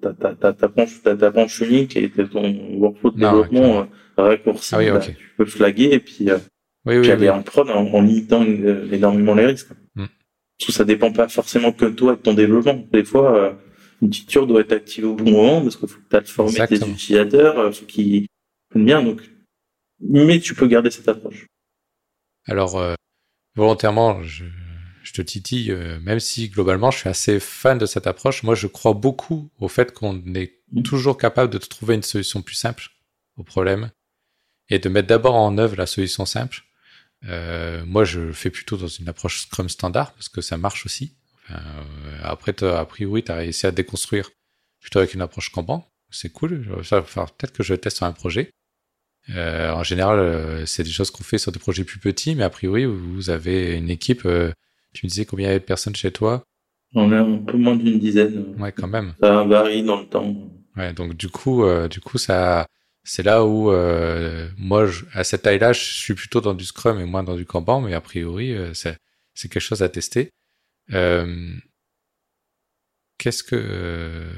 [0.00, 3.84] ta, ta, ta, ta, branche, ta, ta branche unique et ton workflow de développement euh,
[4.16, 6.28] raccourci, ah oui, bah, tu peux flaguer et puis,
[6.86, 9.70] euh, oui, puis aller en prod en, limitant énormément les risques.
[9.94, 10.06] Mm.
[10.58, 12.86] Parce que ça dépend pas forcément que toi et de ton développement.
[12.92, 13.52] Des fois, euh,
[14.02, 16.66] une feature doit être activée au bon moment parce qu'il faut que tu as formé
[16.66, 18.26] tes utilisateurs, euh, faut qu'ils
[18.74, 19.02] bien.
[19.02, 19.20] Donc,
[20.00, 21.46] mais tu peux garder cette approche.
[22.46, 22.82] Alors,
[23.54, 24.44] volontairement, je,
[25.02, 28.42] je te titille, euh, même si globalement je suis assez fan de cette approche.
[28.42, 30.82] Moi, je crois beaucoup au fait qu'on est mm.
[30.82, 32.88] toujours capable de trouver une solution plus simple
[33.36, 33.90] au problème
[34.68, 36.62] et de mettre d'abord en œuvre la solution simple.
[37.28, 41.16] Euh, moi, je fais plutôt dans une approche Scrum standard parce que ça marche aussi.
[41.44, 44.30] Enfin, euh, après, a priori, tu as réussi à déconstruire
[44.80, 45.86] plutôt avec une approche Kanban.
[46.10, 46.64] C'est cool.
[46.64, 48.50] Peut-être que je teste sur un projet.
[49.28, 52.42] Euh, en général, euh, c'est des choses qu'on fait sur des projets plus petits, mais
[52.42, 54.26] a priori, vous avez une équipe
[54.92, 56.42] tu me disais combien il y avait de personnes chez toi?
[56.94, 58.54] On a un peu moins d'une dizaine.
[58.58, 59.14] Ouais, quand même.
[59.22, 60.34] Ça varie dans le temps.
[60.76, 62.66] Ouais, donc du coup, euh, du coup, ça,
[63.10, 67.00] c'est là où euh, moi, je, à cette taille-là, je suis plutôt dans du Scrum
[67.00, 68.96] et moins dans du Kanban, mais a priori, euh, c'est,
[69.34, 70.30] c'est quelque chose à tester.
[70.92, 71.56] Euh,
[73.18, 74.30] qu'est-ce que,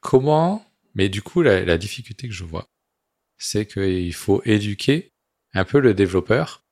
[0.00, 2.68] comment Mais du coup, la, la difficulté que je vois,
[3.38, 5.10] c'est qu'il faut éduquer
[5.52, 6.62] un peu le développeur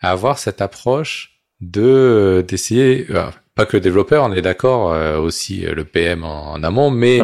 [0.00, 4.92] à avoir cette approche de euh, d'essayer, euh, pas que le développeur, on est d'accord,
[4.92, 7.20] euh, aussi le PM en, amont, mais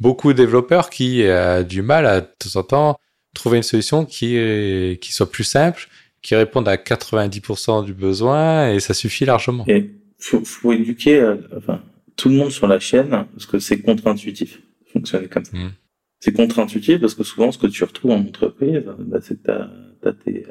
[0.00, 3.00] beaucoup de développeurs qui a du mal à de temps en temps
[3.34, 5.88] trouver une solution qui est, qui soit plus simple,
[6.22, 9.64] qui réponde à 90% du besoin et ça suffit largement.
[9.66, 11.82] Et faut, faut éduquer, enfin,
[12.16, 14.60] tout le monde sur la chaîne parce que c'est contre-intuitif
[14.92, 15.56] fonctionner comme ça.
[15.56, 15.72] Mmh.
[16.18, 19.68] C'est contre-intuitif parce que souvent ce que tu retrouves en entreprise, bah, c'est que t'as,
[20.02, 20.44] t'as tes,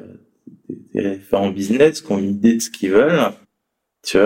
[0.94, 3.32] des référents business qui ont une idée de ce qu'ils veulent,
[4.02, 4.18] tu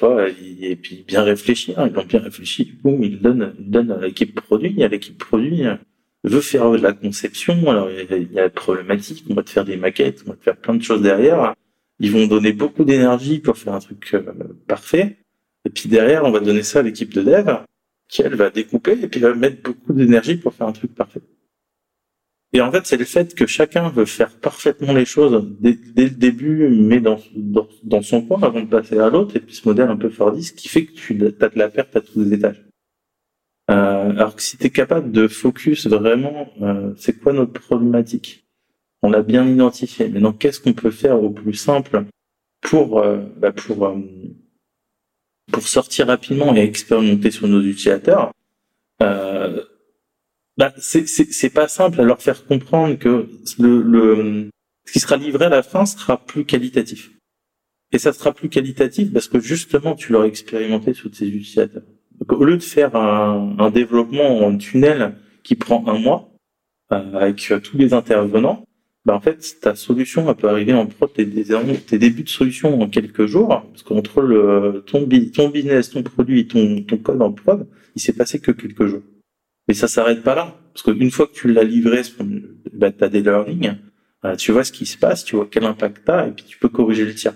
[0.00, 4.00] vois, et puis bien réfléchir, ils ont bien réfléchi, boum, ils donnent, ils donnent à
[4.00, 5.62] l'équipe produit, à l'équipe produit,
[6.24, 9.64] veut faire de la conception, alors il y a, des problématiques, on va te faire
[9.64, 11.54] des maquettes, on va te faire plein de choses derrière.
[11.98, 14.22] Ils vont donner beaucoup d'énergie pour faire un truc euh,
[14.66, 15.18] parfait.
[15.64, 17.50] Et puis derrière, on va donner ça à l'équipe de dev,
[18.08, 21.22] qui elle va découper et puis va mettre beaucoup d'énergie pour faire un truc parfait.
[22.54, 26.10] Et en fait, c'est le fait que chacun veut faire parfaitement les choses dès, le
[26.10, 27.18] début, mais dans,
[27.82, 30.58] dans, son coin avant de passer à l'autre, et puis ce modèle un peu Fordiste
[30.58, 32.62] qui fait que tu as de la perte à tous les étages.
[33.70, 38.44] Euh, alors que si tu es capable de focus vraiment, euh, c'est quoi notre problématique?
[39.02, 40.08] On l'a bien identifié.
[40.08, 42.04] Maintenant, qu'est-ce qu'on peut faire au plus simple
[42.60, 43.96] pour euh, bah pour
[45.50, 48.32] pour sortir rapidement et expérimenter sur nos utilisateurs?
[49.02, 49.64] Euh,
[50.56, 54.50] bah, c'est pas simple à leur faire comprendre que le, le
[54.86, 57.10] ce qui sera livré à la fin sera plus qualitatif.
[57.92, 61.82] Et ça sera plus qualitatif parce que justement tu l'auras expérimenté sur tes utilisateurs.
[62.28, 66.30] Au lieu de faire un, un, développement en tunnel qui prend un mois
[66.92, 68.64] euh, avec euh, tous les intervenants,
[69.04, 72.80] bah en fait ta solution elle peut arriver en prod tes, tes débuts de solution
[72.80, 77.32] en quelques jours parce qu'entre le ton, ton business, ton produit, ton, ton code en
[77.32, 79.02] prod, il s'est passé que quelques jours.
[79.66, 82.02] Mais ça s'arrête pas là parce qu'une fois que tu l'as livré,
[82.72, 83.74] bah, tu as des learnings,
[84.24, 86.58] euh, tu vois ce qui se passe, tu vois quel impact t'as et puis tu
[86.58, 87.34] peux corriger le tir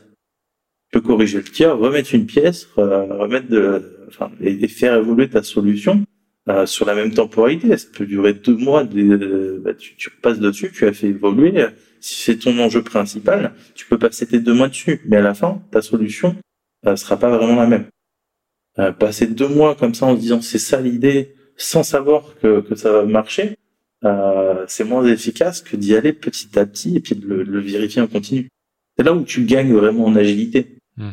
[0.92, 6.04] peux corriger le tir, remettre une pièce, remettre de, enfin, et, faire évoluer ta solution
[6.48, 7.76] euh, sur la même temporalité.
[7.76, 8.84] Ça peut durer deux mois.
[8.84, 11.66] bah, tu, tu repasses dessus, tu as fait évoluer.
[12.00, 15.34] Si c'est ton enjeu principal, tu peux passer tes deux mois dessus, mais à la
[15.34, 16.36] fin, ta solution
[16.86, 17.86] euh, sera pas vraiment la même.
[18.78, 22.60] Euh, passer deux mois comme ça en se disant c'est ça l'idée, sans savoir que,
[22.60, 23.56] que ça va marcher,
[24.04, 27.60] euh, c'est moins efficace que d'y aller petit à petit et puis de le, le
[27.60, 28.48] vérifier en continu.
[28.96, 30.78] C'est là où tu gagnes vraiment en agilité.
[30.96, 31.12] Hmm.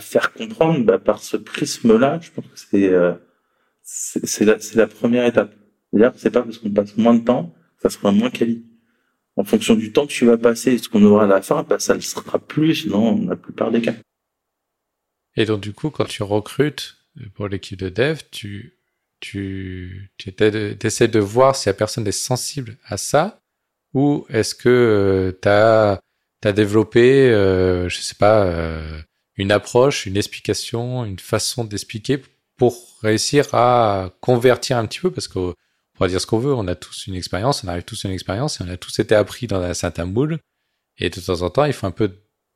[0.00, 3.14] Euh, euh, faire comprendre bah, par ce prisme-là, je pense que c'est euh,
[3.82, 5.54] c'est la, la première étape.
[5.92, 8.64] C'est-à-dire c'est pas parce qu'on passe moins de temps, ça sera moins quali.
[9.36, 11.62] En fonction du temps que tu vas passer et ce qu'on aura à la fin,
[11.62, 13.94] bah, ça le sera plus dans la plupart des cas.
[15.36, 16.96] Et donc du coup, quand tu recrutes
[17.34, 18.76] pour l'équipe de dev, tu
[19.20, 20.32] tu, tu
[20.82, 23.40] essaies de voir si la personne est sensible à ça
[23.92, 26.00] ou est-ce que tu as
[26.52, 29.00] développé, euh, je sais pas, euh,
[29.40, 32.22] une approche, une explication, une façon d'expliquer
[32.56, 35.54] pour réussir à convertir un petit peu, parce qu'on
[35.94, 38.14] pourra dire ce qu'on veut, on a tous une expérience, on arrive tous à une
[38.14, 40.38] expérience, et on a tous été appris dans un certain moule,
[40.98, 42.10] et de temps en temps, il faut un peu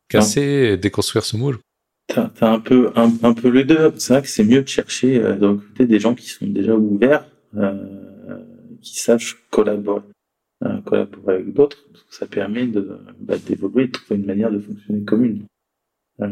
[0.08, 1.58] casser, déconstruire ce moule.
[2.06, 3.94] T'as as un peu un, un peu le deux.
[3.96, 6.74] C'est vrai que c'est mieux de chercher euh, de recruter des gens qui sont déjà
[6.74, 7.24] ouverts,
[7.56, 7.72] euh,
[8.82, 10.02] qui sachent collaborer
[10.84, 11.78] collaborer avec d'autres,
[12.10, 15.44] ça permet de bah, d'évoluer, de trouver une manière de fonctionner commune.
[16.20, 16.28] Euh,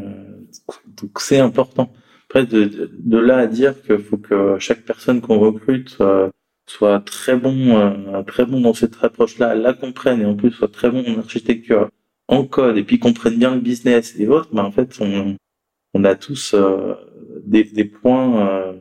[1.00, 1.92] donc c'est important.
[2.28, 6.30] Après, de, de, là à dire qu'il faut que chaque personne qu'on recrute euh,
[6.66, 10.72] soit très bon, euh, très bon dans cette approche-là, la comprenne et en plus soit
[10.72, 11.90] très bon en architecture,
[12.28, 15.36] en code et puis comprenne bien le business et autres, bah, en fait on,
[15.94, 16.94] on a tous euh,
[17.44, 18.72] des, des, points euh,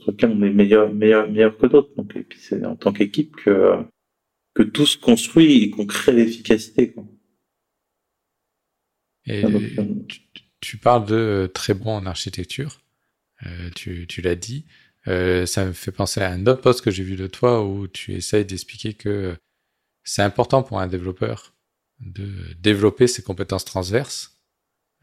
[0.00, 1.94] sur lesquels on est meilleur, meilleur, meilleur que d'autres.
[1.96, 3.76] Donc et puis c'est en tant qu'équipe que
[4.54, 6.94] que tout se construit et qu'on crée l'efficacité.
[9.26, 10.20] Et ah, euh, tu,
[10.78, 12.80] parles de euh, très bon en architecture,
[13.46, 14.66] euh, tu, tu l'as dit.
[15.06, 17.86] Euh, ça me fait penser à un autre post que j'ai vu de toi où
[17.88, 19.36] tu essayes d'expliquer que
[20.04, 21.54] c'est important pour un développeur
[22.00, 24.38] de développer ses compétences transverses,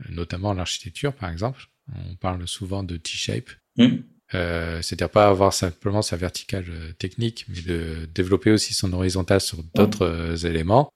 [0.09, 1.67] notamment en architecture par exemple.
[1.93, 3.49] On parle souvent de T-shape.
[3.77, 3.97] Mmh.
[4.33, 9.39] Euh, c'est-à-dire pas avoir simplement sa verticale euh, technique, mais de développer aussi son horizontal
[9.39, 10.89] sur d'autres euh, éléments.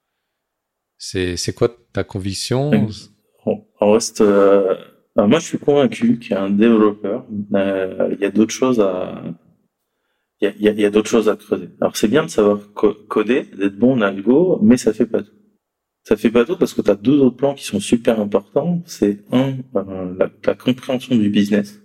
[0.98, 2.90] C'est c'est quoi ta conviction?
[3.82, 4.22] On, reste.
[4.22, 7.26] moi, je suis convaincu qu'il y a un développeur.
[7.32, 9.24] il y a d'autres choses à.
[10.42, 11.70] Il y a, d'autres choses à creuser.
[11.82, 15.34] Alors c'est bien de savoir coder, d'être bon en algo, mais ça fait pas tout.
[16.04, 18.82] Ça fait pas tout parce que tu as deux autres plans qui sont super importants.
[18.86, 21.82] C'est un, la, la compréhension du business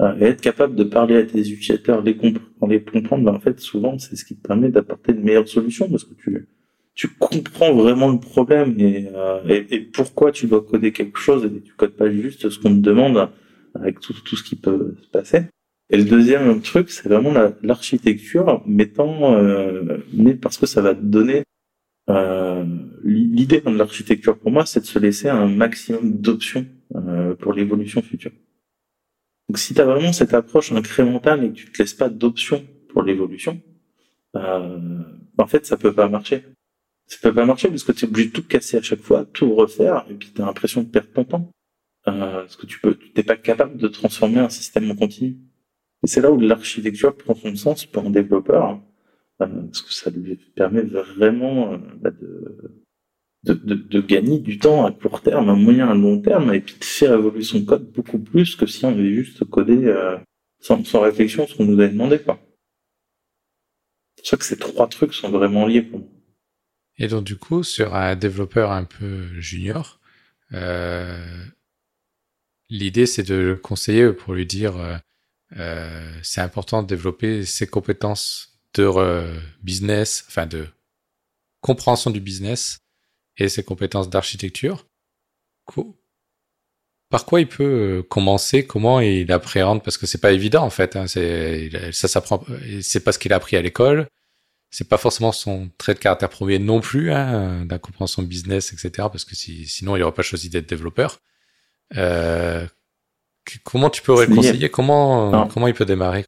[0.00, 3.40] euh, et être capable de parler à tes utilisateurs, les comprendre, les comprendre, ben en
[3.40, 6.48] fait, souvent, c'est ce qui te permet d'apporter de meilleures solutions parce que tu,
[6.94, 11.60] tu comprends vraiment le problème et, euh, et, pourquoi tu dois coder quelque chose et
[11.60, 13.30] tu codes pas juste ce qu'on te demande
[13.74, 15.44] avec tout, tout ce qui peut se passer.
[15.90, 21.02] Et le deuxième truc, c'est vraiment l'architecture, mettant, euh, mais parce que ça va te
[21.02, 21.42] donner
[22.10, 22.64] euh,
[23.04, 28.02] l'idée de l'architecture pour moi, c'est de se laisser un maximum d'options euh, pour l'évolution
[28.02, 28.32] future.
[29.48, 32.64] Donc si tu as vraiment cette approche incrémentale et que tu te laisses pas d'options
[32.88, 33.60] pour l'évolution,
[34.36, 34.78] euh,
[35.38, 36.44] en fait ça peut pas marcher.
[37.10, 39.24] Ça peut pas marcher parce que tu es obligé de tout casser à chaque fois,
[39.24, 41.50] tout refaire, et puis tu as l'impression de perdre ton temps.
[42.06, 45.36] Euh, parce que tu peux, tu n'es pas capable de transformer un système en continu.
[46.04, 48.80] Et c'est là où l'architecture prend son sens pour un développeur,
[49.42, 52.84] euh, parce que ça lui permet vraiment euh, bah, de,
[53.42, 56.60] de, de, de, gagner du temps à court terme, à moyen, à long terme, et
[56.60, 60.16] puis de faire évoluer son code beaucoup plus que si on avait juste codé euh,
[60.60, 62.20] sans, sans, réflexion ce qu'on nous avait demandé.
[64.16, 66.08] C'est sûr que ces trois trucs sont vraiment liés pour moi.
[67.00, 69.98] Et donc du coup, sur un développeur un peu junior,
[70.52, 71.44] euh,
[72.68, 74.96] l'idée c'est de le conseiller pour lui dire euh,
[75.56, 80.68] euh, c'est important de développer ses compétences de business, enfin de
[81.60, 82.78] compréhension du business
[83.38, 84.86] et ses compétences d'architecture.
[87.08, 87.64] Par quoi il peut
[87.98, 88.66] euh, commencer?
[88.66, 89.82] Comment il appréhende?
[89.82, 90.96] Parce que c'est pas évident en fait.
[90.96, 92.44] Hein, ça s'apprend.
[92.82, 94.06] C'est pas ce qu'il a appris à l'école.
[94.70, 98.90] C'est pas forcément son trait de caractère premier non plus, hein, la compréhension business, etc.
[99.10, 101.18] Parce que si, sinon il aurait pas choisi d'être développeur.
[101.96, 102.66] Euh,
[103.64, 105.48] comment tu peux réconcilier Comment non.
[105.48, 106.24] comment il peut démarrer?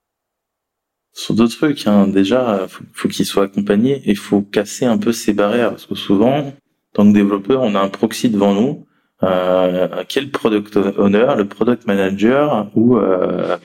[1.12, 2.08] Sur deux trucs, hein.
[2.08, 5.86] déjà, faut, faut qu'il soit accompagné et il faut casser un peu ses barrières parce
[5.86, 6.54] que souvent,
[6.94, 8.86] tant que développeur, on a un proxy devant nous.
[9.22, 13.56] Euh, quel product owner, le product manager ou euh,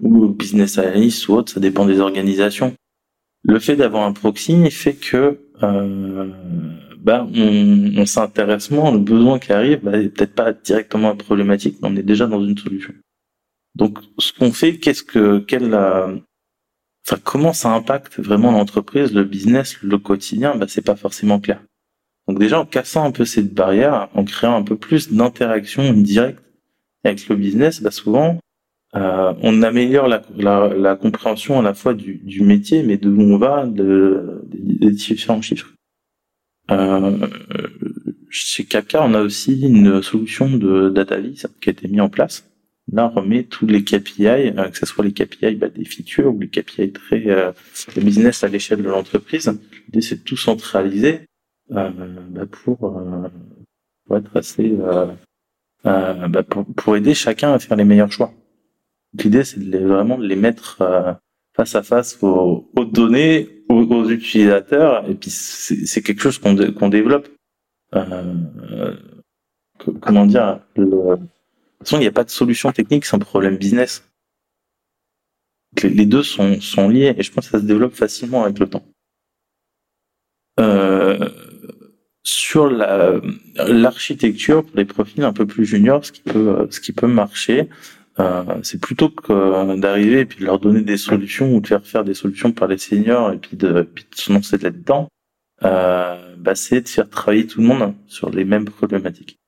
[0.00, 2.74] ou business analyst ou autre, ça dépend des organisations.
[3.44, 6.30] Le fait d'avoir un proxy fait que euh,
[6.98, 11.96] bah, on, s'intéresse moins, le besoin qui arrive bah, peut-être pas directement problématique, mais on
[11.96, 12.94] est déjà dans une solution.
[13.74, 16.16] Donc, ce qu'on fait, qu'est-ce que, quelle, euh,
[17.24, 21.60] comment ça impacte vraiment l'entreprise, le business, le quotidien, bah, c'est pas forcément clair.
[22.28, 26.42] Donc déjà, en cassant un peu cette barrière, en créant un peu plus d'interaction directe
[27.04, 28.38] avec le business, bah, souvent,
[28.94, 33.08] euh, on améliore la, la, la, compréhension à la fois du, du métier, mais de
[33.08, 35.72] où on va, de, des, différents chiffres.
[36.70, 37.26] Euh,
[38.28, 42.52] chez Kafka, on a aussi une solution de DataVis qui a été mise en place.
[42.92, 46.34] Là, on remet tous les KPI, euh, que ce soit les KPI bah, des features
[46.34, 47.52] ou les KPI très euh,
[47.96, 49.50] business à l'échelle de l'entreprise.
[49.86, 51.20] L'idée, c'est de tout centraliser
[51.70, 51.90] euh,
[52.30, 53.28] bah, pour, euh,
[54.06, 54.76] pour, être assez
[55.84, 58.32] bah, pour, pour aider chacun à faire les meilleurs choix.
[59.14, 61.12] L'idée, c'est de les, vraiment de les mettre euh,
[61.54, 66.88] face à face aux, aux données, aux, aux, utilisateurs, et puis c'est quelque chose qu'on
[66.88, 67.28] développe.
[67.94, 68.96] Euh,
[70.00, 71.28] comment dire le, De toute
[71.80, 74.08] façon, il n'y a pas de solution technique sans problème business.
[75.82, 78.58] Les, les, deux sont, sont liés, et je pense que ça se développe facilement avec
[78.58, 78.84] le temps.
[80.60, 81.28] Euh,
[82.24, 82.70] sur
[83.56, 87.68] l'architecture pour les profils un peu plus juniors, ce qui peut, ce qui peut marcher,
[88.20, 91.84] euh, c'est plutôt que d'arriver et puis de leur donner des solutions ou de faire
[91.86, 95.08] faire des solutions par les seniors et puis de, puis de se lancer là-dedans,
[95.64, 99.38] euh, bah, c'est de faire travailler tout le monde sur les mêmes problématiques.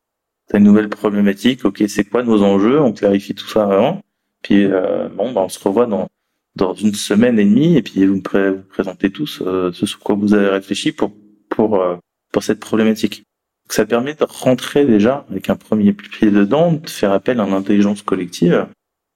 [0.49, 2.81] T'as une nouvelle problématique, ok, c'est quoi nos enjeux?
[2.81, 4.01] On clarifie tout ça avant.
[4.43, 6.09] Puis euh, bon, bah, on se revoit dans
[6.57, 10.15] dans une semaine et demie et puis vous me présentez tous euh, ce sur quoi
[10.15, 11.13] vous avez réfléchi pour
[11.49, 11.97] pour euh,
[12.33, 13.25] pour cette problématique
[13.69, 18.03] ça permet de rentrer déjà avec un premier pied dedans, de faire appel à l'intelligence
[18.03, 18.67] collective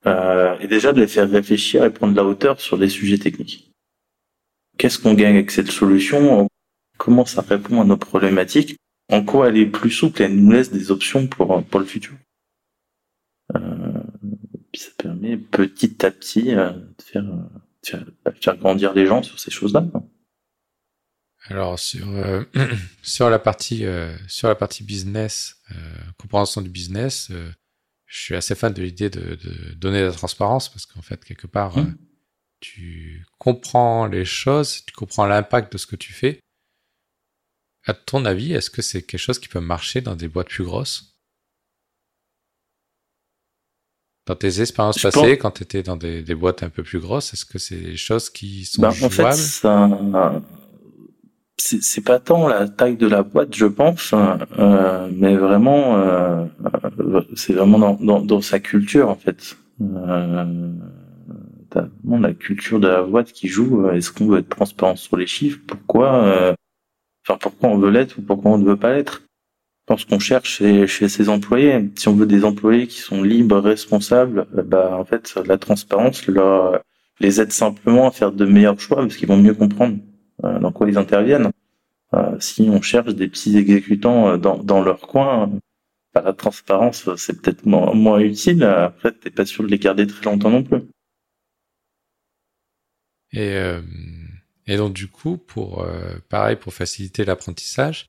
[0.07, 3.19] euh, et déjà de les faire réfléchir et prendre de la hauteur sur des sujets
[3.19, 3.71] techniques.
[4.79, 6.49] Qu'est-ce qu'on gagne avec cette solution?
[6.97, 8.77] Comment ça répond à nos problématiques?
[9.11, 11.87] En quoi elle est plus souple et elle nous laisse des options pour pour le
[11.87, 12.15] futur?
[13.55, 14.03] Euh,
[14.73, 19.07] Puis ça permet petit à petit euh, de faire, de faire, de faire grandir les
[19.07, 19.87] gens sur ces choses-là.
[21.49, 22.45] Alors sur euh,
[23.03, 25.75] sur la partie euh, sur la partie business, euh,
[26.19, 27.51] compréhension du business, euh,
[28.07, 31.47] je suis assez fan de l'idée de, de, donner la transparence parce qu'en fait quelque
[31.47, 31.97] part mmh.
[32.61, 36.41] tu comprends les choses, tu comprends l'impact de ce que tu fais.
[37.87, 40.65] À ton avis, est-ce que c'est quelque chose qui peut marcher dans des boîtes plus
[40.65, 41.15] grosses?
[44.27, 45.43] Dans tes expériences je passées, pense...
[45.43, 47.97] quand tu étais dans des, des, boîtes un peu plus grosses, est-ce que c'est des
[47.97, 50.43] choses qui sont ben, jouables en fait, ça
[51.59, 54.15] c'est pas tant la taille de la boîte, je pense,
[54.59, 56.45] euh, mais vraiment, euh,
[57.35, 59.57] c'est vraiment dans, dans, dans, sa culture en fait.
[59.81, 60.73] Euh,
[61.71, 63.89] t'as vraiment la culture de la boîte qui joue.
[63.91, 66.55] Est-ce qu'on veut être transparent sur les chiffres Pourquoi euh,
[67.27, 69.23] Enfin, pourquoi on veut l'être ou pourquoi on ne veut pas l'être?
[69.83, 71.91] Je pense qu'on cherche chez, chez ses employés.
[71.97, 76.83] Si on veut des employés qui sont libres, responsables, bah en fait, la transparence leur,
[77.21, 80.08] les aide simplement à faire de meilleurs choix parce qu'ils vont mieux comprendre euh,
[80.43, 81.51] dans quoi ils interviennent.
[82.15, 85.51] Euh, si on cherche des petits exécutants euh, dans, dans leur coin,
[86.15, 88.63] bah, la transparence, c'est peut-être moins, moins, utile.
[88.65, 90.81] Après, t'es pas sûr de les garder très longtemps non plus.
[93.33, 93.83] Et, euh,
[94.67, 98.07] et donc du coup, pour euh, pareil, pour faciliter l'apprentissage,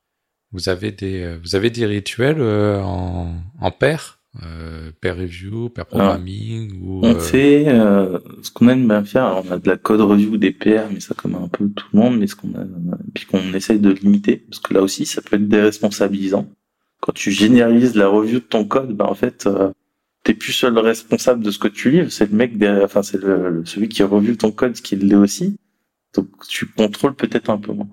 [0.51, 4.18] vous avez des vous avez des rituels en, en paire?
[4.43, 9.41] Euh, peer review, peer programming ou On euh, fait euh, ce qu'on aime bien faire.
[9.45, 11.99] On a de la code review, des PR, mais ça comme un peu tout le
[11.99, 12.63] monde, mais ce qu'on a,
[13.13, 16.47] puis qu'on essaye de limiter, parce que là aussi, ça peut être déresponsabilisant.
[17.01, 19.71] Quand tu généralises la review de ton code, ben en fait, euh,
[20.23, 23.21] t'es plus seul responsable de ce que tu livres, c'est le mec derrière, enfin c'est
[23.21, 25.55] le, le- celui qui review ton code qui l'est aussi.
[26.13, 27.87] Donc tu contrôles peut-être un peu moins.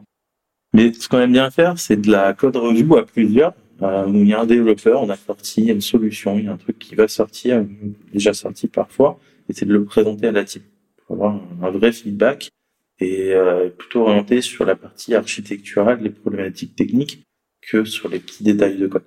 [0.74, 3.54] Mais ce qu'on aime bien faire, c'est de la code review à plusieurs.
[3.82, 6.52] Euh, où il y a un développeur, on a sorti une solution, il y a
[6.52, 7.64] un truc qui va sortir,
[8.10, 10.62] déjà sorti parfois, et c'est de le présenter à la team
[11.06, 12.50] pour avoir un, vrai feedback
[12.98, 17.26] et euh, plutôt orienté sur la partie architecturale, les problématiques techniques,
[17.60, 19.04] que sur les petits détails de code.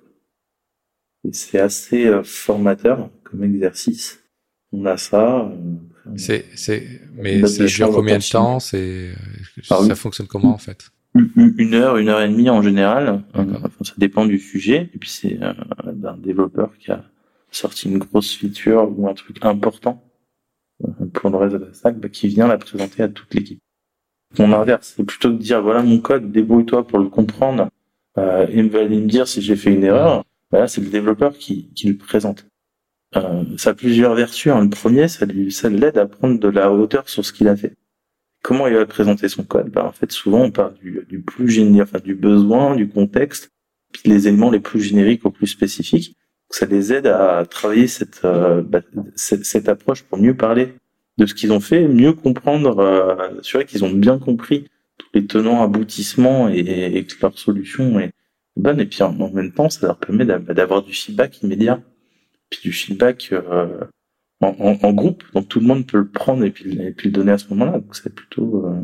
[1.28, 4.22] Et c'est assez euh, formateur comme exercice.
[4.72, 5.50] On a ça.
[5.50, 8.60] euh, c'est c'est mais ça dure combien de temps?
[8.60, 9.10] C'est
[9.68, 10.90] Ah ça fonctionne comment en fait?
[11.14, 13.22] Une- heure, une heure et demie en général.
[13.34, 13.60] D'accord.
[13.64, 14.90] Enfin, ça dépend du sujet.
[14.94, 15.52] Et puis c'est euh,
[15.92, 17.04] d'un développeur qui a
[17.50, 20.04] sorti une grosse feature ou un truc important
[20.84, 23.60] euh, pour le reste de la stack, bah, qui vient la présenter à toute l'équipe.
[24.38, 27.68] Mon inverse, c'est plutôt que de dire voilà mon code, débrouille-toi pour le comprendre
[28.18, 30.24] euh, et me me dire si j'ai fait une erreur.
[30.52, 32.46] Bah là, c'est le développeur qui, qui le présente.
[33.16, 34.52] Euh, ça a plusieurs vertus.
[34.52, 34.62] hein.
[34.62, 37.56] Le premier, ça lui, ça l'aide à prendre de la hauteur sur ce qu'il a
[37.56, 37.74] fait.
[38.42, 39.68] Comment il va présenter son code?
[39.70, 43.50] Bah, En fait, souvent, on part du, du plus géné- enfin, du besoin, du contexte,
[43.92, 46.16] puis les éléments les plus génériques aux plus spécifiques.
[46.48, 48.80] Ça les aide à travailler cette, euh, bah,
[49.14, 50.74] cette, cette approche pour mieux parler
[51.18, 54.64] de ce qu'ils ont fait, mieux comprendre, euh, assurer qu'ils ont bien compris
[54.98, 58.12] tous les tenants, aboutissements et, et que leur solution est
[58.56, 58.80] bonne.
[58.80, 61.82] Et puis en, même temps, ça leur permet d'a- d'avoir du feedback immédiat,
[62.48, 63.84] puis du feedback euh,
[64.40, 67.08] en, en- en groupe, donc tout le monde peut le prendre et puis, et puis
[67.08, 67.72] le donner à ce moment-là.
[67.78, 68.80] Donc c'est plutôt euh,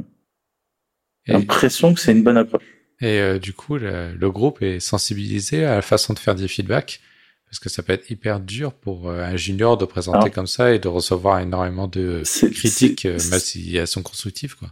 [1.26, 2.62] l'impression que c'est une bonne approche.
[3.00, 6.48] Et euh, du coup, le, le groupe est sensibilisé à la façon de faire des
[6.48, 7.00] feedbacks
[7.48, 10.46] parce que ça peut être hyper dur pour euh, un junior de présenter Alors, comme
[10.46, 14.68] ça et de recevoir énormément de critiques, même si elles sont constructives, quoi.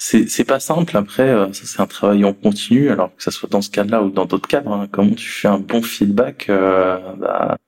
[0.00, 0.96] C'est c'est pas simple.
[0.96, 2.90] Après, euh, ça c'est un travail en continu.
[2.90, 4.88] Alors que ça soit dans ce cadre-là ou dans d'autres cadres, hein.
[4.92, 7.58] comment tu fais un bon feedback euh, bah,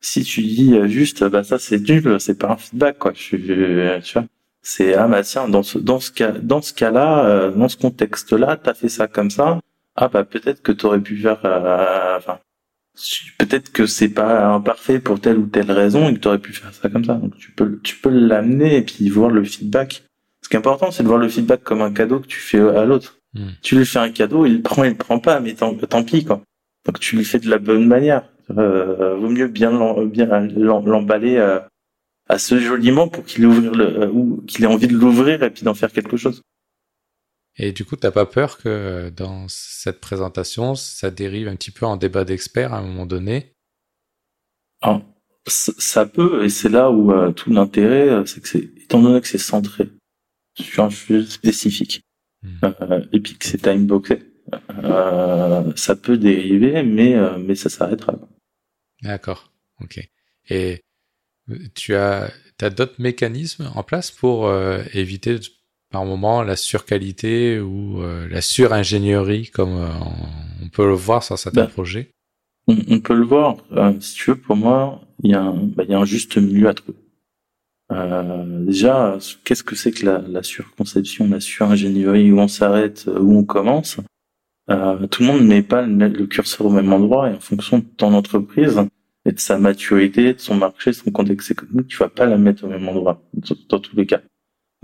[0.00, 3.12] Si tu dis euh, juste, bah ça c'est nul, c'est pas un feedback quoi.
[3.14, 4.24] Je, je- tu vois,
[4.62, 7.76] c'est ah bah tiens dans ce dans ce cas dans ce cas-là, euh, dans ce
[7.76, 9.60] contexte-là, t'as fait ça comme ça.
[9.96, 12.38] Ah bah peut-être que t'aurais pu faire, euh, enfin
[13.38, 16.72] peut-être que c'est pas imparfait pour telle ou telle raison et que t'aurais pu faire
[16.74, 17.14] ça comme ça.
[17.14, 20.04] Donc tu peux tu peux l'amener et puis voir le feedback.
[20.42, 22.58] Ce qui est important, c'est de voir le feedback comme un cadeau que tu fais
[22.60, 23.18] à l'autre.
[23.34, 23.50] Hmm.
[23.62, 26.02] Tu lui fais un cadeau, il le prend, il le prend pas, mais tant, tant
[26.02, 26.42] pis, quoi.
[26.86, 28.24] Donc tu lui fais de la bonne manière.
[28.58, 31.60] Euh, vaut mieux bien l'em- bien l'em- l'emballer euh,
[32.28, 35.62] assez joliment pour qu'il ouvre le, euh, ou qu'il ait envie de l'ouvrir et puis
[35.62, 36.42] d'en faire quelque chose.
[37.56, 41.84] Et du coup, t'as pas peur que dans cette présentation, ça dérive un petit peu
[41.86, 43.52] en débat d'experts à un moment donné?
[44.82, 45.02] Alors,
[45.46, 49.26] ça peut, et c'est là où euh, tout l'intérêt, c'est que c'est, étant donné que
[49.26, 49.90] c'est centré
[50.58, 52.02] sur un sujet spécifique,
[52.42, 52.64] Hmm.
[52.64, 54.20] euh, et puis que c'est timeboxé,
[54.82, 58.18] euh, ça peut dériver, mais mais ça s'arrêtera.
[59.02, 60.00] D'accord, ok.
[60.48, 60.82] Et
[61.50, 62.30] euh, tu as,
[62.60, 65.38] as d'autres mécanismes en place pour euh, éviter
[65.90, 69.88] par moment la surqualité ou euh, la suringénierie comme euh,
[70.62, 72.10] on peut le voir sur certains Ben, projets?
[72.66, 73.56] On, on peut le voir.
[74.00, 76.36] Si tu veux, pour moi, il y a un, bah, il y a un juste
[76.36, 76.98] milieu à trouver.
[78.66, 83.44] Déjà, qu'est-ce que c'est que la, la surconception, la suringénierie, où on s'arrête, où on
[83.44, 83.96] commence?
[84.70, 87.40] Euh, Tout le monde ne met pas le, le curseur au même endroit et en
[87.40, 88.80] fonction de ton entreprise
[89.26, 92.38] et de sa maturité, de son marché, de son contexte économique, tu vas pas la
[92.38, 93.22] mettre au même endroit
[93.68, 94.20] dans, tous les cas.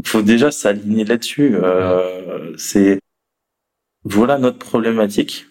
[0.03, 1.55] Il faut déjà s'aligner là-dessus.
[1.55, 2.99] Euh, c'est
[4.05, 5.47] voilà notre problématique.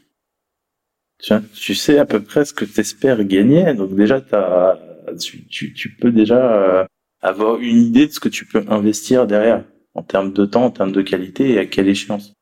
[1.20, 4.78] Tu, sais à peu près ce que tu espères gagner, donc déjà t'as,
[5.20, 6.86] tu, tu, tu peux déjà euh,
[7.22, 9.64] avoir une idée de ce que tu peux investir derrière,
[9.94, 12.34] en termes de temps, en termes de qualité et à quelle échéance.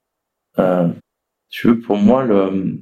[0.60, 0.90] Euh,
[1.54, 2.80] tu veux, pour moi, le,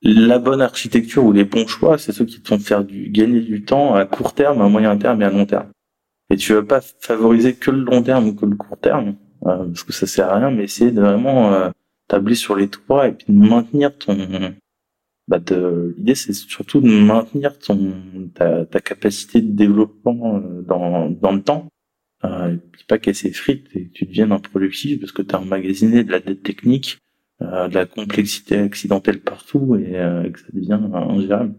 [0.00, 3.42] la bonne architecture ou les bons choix, c'est ceux qui te font faire du, gagner
[3.42, 5.70] du temps à court terme, à moyen terme et à long terme.
[6.30, 9.66] Et tu veux pas favoriser que le long terme ou que le court terme, euh,
[9.66, 11.68] parce que ça sert à rien, mais essayer de vraiment euh,
[12.08, 14.16] tabler sur les trois et puis de maintenir ton
[15.28, 15.40] bah
[15.98, 17.92] l'idée c'est surtout de maintenir ton
[18.34, 21.68] ta, ta capacité de développement euh, dans dans le temps
[22.24, 26.04] euh, et pas qu'elle s'effrite et que tu deviennes improductif parce que tu as emmagasiné
[26.04, 26.98] de la dette technique
[27.42, 31.54] euh, de la complexité accidentelle partout et, euh, et que ça devient ingérable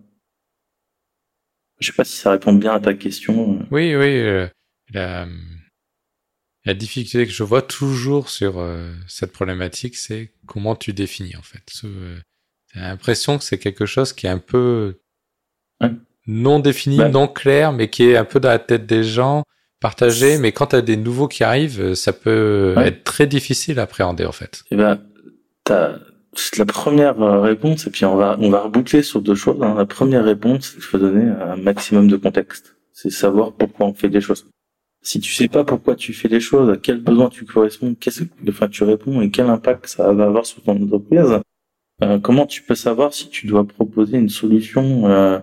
[1.79, 4.17] je sais pas si ça répond bien à ta question Oui, oui.
[4.19, 4.47] euh,
[4.93, 5.27] la,
[6.65, 11.41] la difficulté que je vois toujours sur euh, cette problématique, c'est comment tu définis en
[11.41, 11.63] fait.
[11.85, 12.17] Euh,
[12.73, 14.99] J'ai l'impression que c'est quelque chose qui est un peu
[16.27, 17.07] non défini, Bah.
[17.07, 19.43] non clair, mais qui est un peu dans la tête des gens,
[19.79, 20.37] partagé.
[20.37, 22.87] Mais quand tu as des nouveaux qui arrivent, ça peut Ouais.
[22.89, 24.63] être très difficile à appréhender en fait.
[24.71, 24.99] Eh ben,
[25.63, 25.97] t'as
[26.57, 29.61] la première euh, réponse, et puis on va on va reboucler sur deux choses.
[29.61, 29.73] hein.
[29.77, 32.75] La première réponse, c'est qu'il faut donner un maximum de contexte.
[32.93, 34.47] C'est savoir pourquoi on fait des choses.
[35.01, 38.23] Si tu sais pas pourquoi tu fais les choses, à quel besoin tu corresponds, qu'est-ce
[38.23, 41.39] que, enfin tu réponds et quel impact ça va avoir sur ton entreprise,
[42.03, 45.39] euh, comment tu peux savoir si tu dois proposer une solution euh,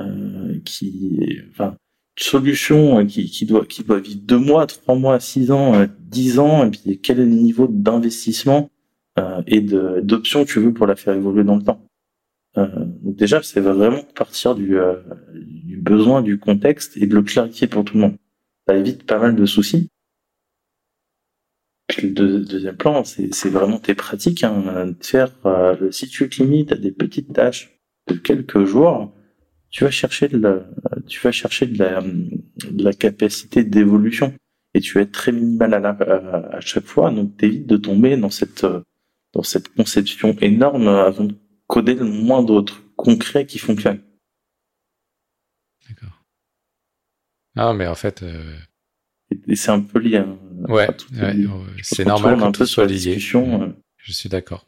[0.00, 1.76] euh, qui, enfin,
[2.18, 5.86] solution euh, qui, qui doit qui doit vivre deux mois, trois mois, six ans, euh,
[6.00, 8.70] dix ans, et puis quel est le niveau d'investissement
[9.18, 11.82] euh, et d'options que tu veux pour la faire évoluer dans le temps.
[12.58, 12.66] Euh,
[13.02, 14.94] déjà, c'est vraiment partir du, euh,
[15.34, 18.16] du besoin, du contexte et de le clarifier pour tout le monde.
[18.66, 19.88] Ça évite pas mal de soucis.
[21.88, 24.42] Puis le deux- deuxième plan, c'est vraiment tes pratiques.
[24.42, 29.12] Hein, de faire, euh, si tu te limites à des petites tâches de quelques jours,
[29.76, 30.66] tu vas chercher de la,
[31.06, 34.32] tu vas chercher de la, de la capacité d'évolution
[34.72, 37.10] et tu vas être très minimal à, la, à, à chaque fois.
[37.10, 38.64] Donc t'évites de tomber dans cette
[39.34, 41.34] dans cette conception énorme avant de
[41.66, 44.00] coder le moindre truc concret qui fonctionne.
[45.88, 46.22] D'accord.
[47.54, 48.56] Non, mais en fait, euh,
[49.46, 50.16] Et, c'est un peu lié.
[50.16, 51.36] hein, ouais, ouais,
[51.82, 53.62] c'est normal un peu sur la discussion.
[53.62, 53.68] euh,
[53.98, 54.66] Je suis d'accord.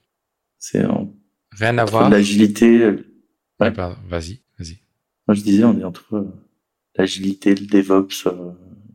[0.59, 1.15] C'est en-
[1.53, 2.11] Rien à voir.
[2.11, 2.83] l'agilité.
[2.83, 3.05] euh,
[3.59, 3.97] Ouais, pardon.
[4.07, 4.43] Vas-y.
[5.29, 6.25] Moi, je disais, on est entre euh,
[6.97, 8.53] l'agilité, le DevOps, euh,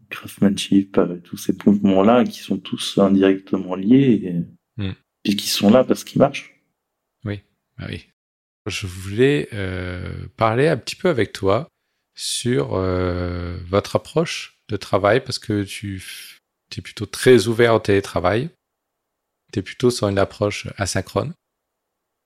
[0.09, 4.43] craftsmanship, euh, tous ces mouvements-là qui sont tous indirectement liés et,
[4.75, 4.93] Hmm.
[5.23, 6.59] et qui sont là parce qu'ils marchent.
[7.77, 8.07] Ah oui.
[8.65, 11.67] Je voulais euh, parler un petit peu avec toi
[12.15, 12.69] sur
[13.67, 16.01] votre approche de travail parce que tu
[16.75, 18.49] es plutôt très ouvert au télétravail.
[19.51, 21.33] Tu es plutôt sur une approche asynchrone.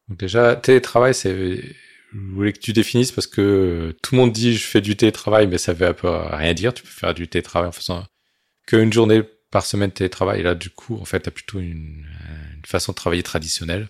[0.08, 1.76] Donc déjà, télétravail, c'est...
[2.14, 5.48] Je voulais que tu définisses parce que tout le monde dit je fais du télétravail,
[5.48, 6.74] mais ça veut peu rien dire.
[6.74, 8.06] Tu peux faire du télétravail en faisant
[8.66, 10.40] qu'une journée par semaine de télétravail.
[10.40, 12.06] Et là, du coup, en fait, tu as plutôt une,
[12.56, 13.90] une façon de travailler traditionnelle.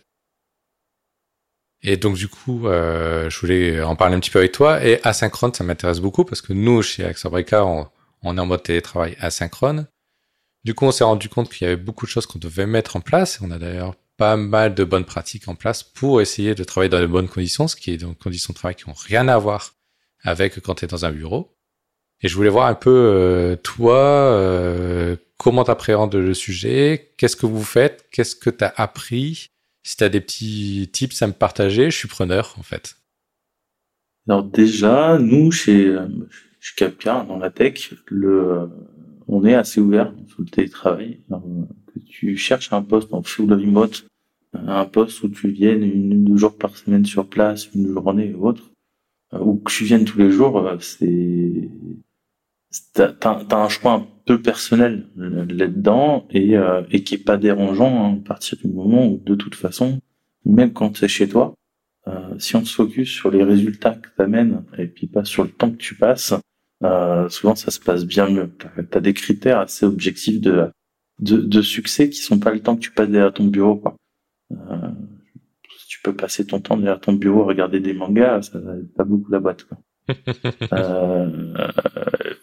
[1.83, 4.83] Et donc du coup, euh, je voulais en parler un petit peu avec toi.
[4.83, 7.87] Et asynchrone, ça m'intéresse beaucoup parce que nous, chez Axabrica, on,
[8.23, 9.87] on est en mode télétravail asynchrone.
[10.63, 12.95] Du coup, on s'est rendu compte qu'il y avait beaucoup de choses qu'on devait mettre
[12.95, 13.39] en place.
[13.41, 16.99] On a d'ailleurs pas mal de bonnes pratiques en place pour essayer de travailler dans
[16.99, 19.75] les bonnes conditions, ce qui est des conditions de travail qui n'ont rien à voir
[20.23, 21.55] avec quand tu es dans un bureau.
[22.21, 27.35] Et je voulais voir un peu, euh, toi, euh, comment tu appréhendes le sujet, qu'est-ce
[27.35, 29.51] que vous faites, qu'est-ce que tu as appris,
[29.83, 32.95] si tu as des petits tips à me partager, je suis preneur en fait.
[34.27, 36.07] Alors déjà, nous, chez, euh,
[36.59, 38.69] chez Capca, dans la tech, le,
[39.27, 41.21] on est assez ouvert sur le télétravail.
[42.05, 44.07] Tu cherches un poste en full remote,
[44.55, 47.87] euh, un poste où tu viennes une ou deux jours par semaine sur place, une
[47.93, 48.71] journée ou autre,
[49.33, 51.69] euh, ou que tu viennes tous les jours, euh, c'est
[52.93, 56.57] t'as t'as- t'as un choix un peu personnel là-dedans et,
[57.03, 59.99] qui est pas dérangeant hein, à partir du moment où de toute façon,
[60.45, 61.53] même quand c'est chez toi,
[62.39, 65.49] si on se focus sur les résultats que tu amènes et puis pas sur le
[65.49, 66.33] temps que tu passes,
[67.29, 68.51] souvent ça se passe bien mieux.
[68.59, 70.69] Tu as des critères assez objectifs de,
[71.19, 73.75] de, de succès qui sont pas le temps que tu passes derrière ton bureau.
[73.75, 73.95] Quoi.
[74.51, 74.89] Euh,
[75.79, 78.73] si tu peux passer ton temps derrière ton bureau à regarder des mangas, ça va
[78.95, 79.63] pas beaucoup la boîte.
[79.63, 79.77] Quoi.
[80.73, 81.53] euh,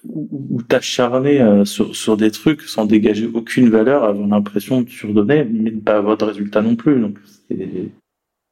[0.04, 4.88] ou, ou t'acharner euh, sur, sur des trucs sans dégager aucune valeur, avoir l'impression de
[4.88, 7.00] surdonner, mais pas avoir de résultat non plus.
[7.00, 7.18] Donc
[7.48, 7.92] c'est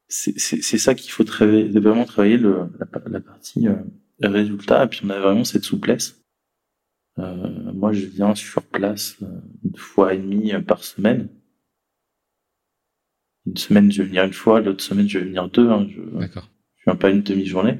[0.09, 3.75] c'est c'est c'est ça qu'il faut travailler, vraiment travailler le, la, la partie euh,
[4.23, 6.22] résultat et puis on a vraiment cette souplesse
[7.19, 11.29] euh, moi je viens sur place euh, une fois et demie euh, par semaine.
[13.47, 16.01] Une semaine je vais venir une fois l'autre semaine je vais venir deux hein, je,
[16.01, 17.79] je viens pas une demi-journée.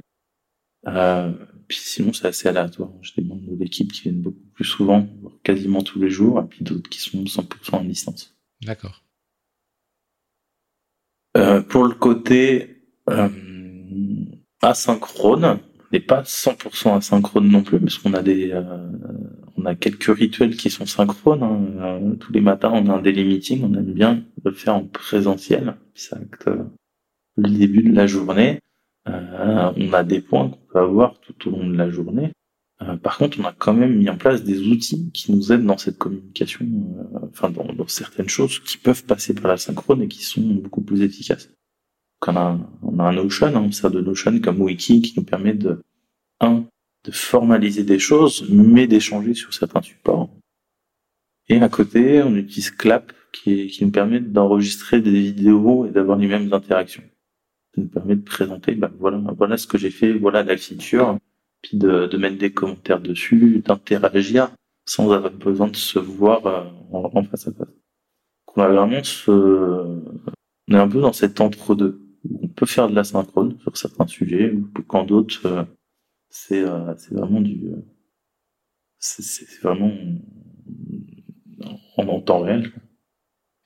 [0.87, 1.33] Euh,
[1.69, 2.91] puis sinon c'est assez aléatoire.
[3.01, 5.09] Je des membres de l'équipe qui viennent beaucoup plus souvent
[5.43, 8.37] quasiment tous les jours et puis d'autres qui sont 100% en distance.
[8.63, 9.03] D'accord.
[11.37, 13.29] Euh, pour le côté euh,
[14.61, 18.63] asynchrone, on n'est pas 100% asynchrone non plus, parce qu'on a des, euh,
[19.57, 21.43] on a quelques rituels qui sont synchrones.
[21.43, 21.67] hein.
[21.81, 24.85] Euh, tous les matins, on a un daily meeting, on aime bien le faire en
[24.85, 26.65] présentiel, ça acte euh,
[27.37, 28.61] le début de la journée.
[29.09, 32.33] Euh, on a des points qu'on peut avoir tout au long de la journée.
[32.83, 35.67] Euh, par contre, on a quand même mis en place des outils qui nous aident
[35.67, 40.03] dans cette communication, euh, enfin dans, dans certaines choses qui peuvent passer par la synchrone
[40.03, 41.51] et qui sont beaucoup plus efficaces.
[42.27, 45.25] On a, on a un Notion, hein, on sert de Notion comme wiki qui nous
[45.25, 45.83] permet de,
[46.41, 46.65] un,
[47.05, 50.31] de formaliser des choses, mais d'échanger sur certains supports.
[51.49, 56.17] Et à côté, on utilise Clap qui, qui nous permet d'enregistrer des vidéos et d'avoir
[56.19, 57.03] les mêmes interactions.
[57.75, 61.19] Ça nous permet de présenter, bah, voilà, voilà ce que j'ai fait, voilà la feature,
[61.63, 64.51] puis de, de mettre des commentaires dessus, d'interagir
[64.87, 67.69] sans avoir besoin de se voir euh, en, face à face.
[68.55, 72.02] On a vraiment ce, on est un peu dans cet entre-deux.
[72.31, 75.65] On peut faire de la synchrone sur certains sujets, ou quand d'autres, euh,
[76.31, 77.71] c'est euh, c'est vraiment du,
[78.99, 79.93] c'est vraiment
[81.97, 82.73] en, temps réel.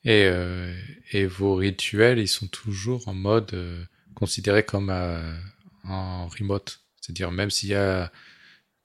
[0.05, 0.73] Et, euh,
[1.13, 3.85] et vos rituels, ils sont toujours en mode euh,
[4.15, 5.37] considéré comme euh,
[5.85, 6.81] en remote.
[7.01, 8.11] C'est-à-dire même s'il y a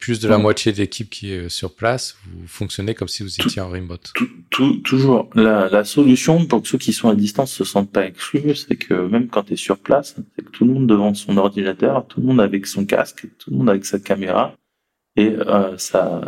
[0.01, 3.33] plus de la moitié de l'équipe qui est sur place, vous fonctionnez comme si vous
[3.39, 4.11] étiez en remote.
[4.49, 5.29] Tout, toujours.
[5.35, 8.93] La, la, solution pour ceux qui sont à distance se sentent pas exclus, c'est que
[8.93, 12.19] même quand tu es sur place, c'est que tout le monde devant son ordinateur, tout
[12.19, 14.55] le monde avec son casque, tout le monde avec sa caméra,
[15.15, 16.21] et euh, ça,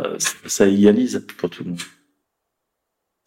[0.46, 1.80] ça égalise pour tout le monde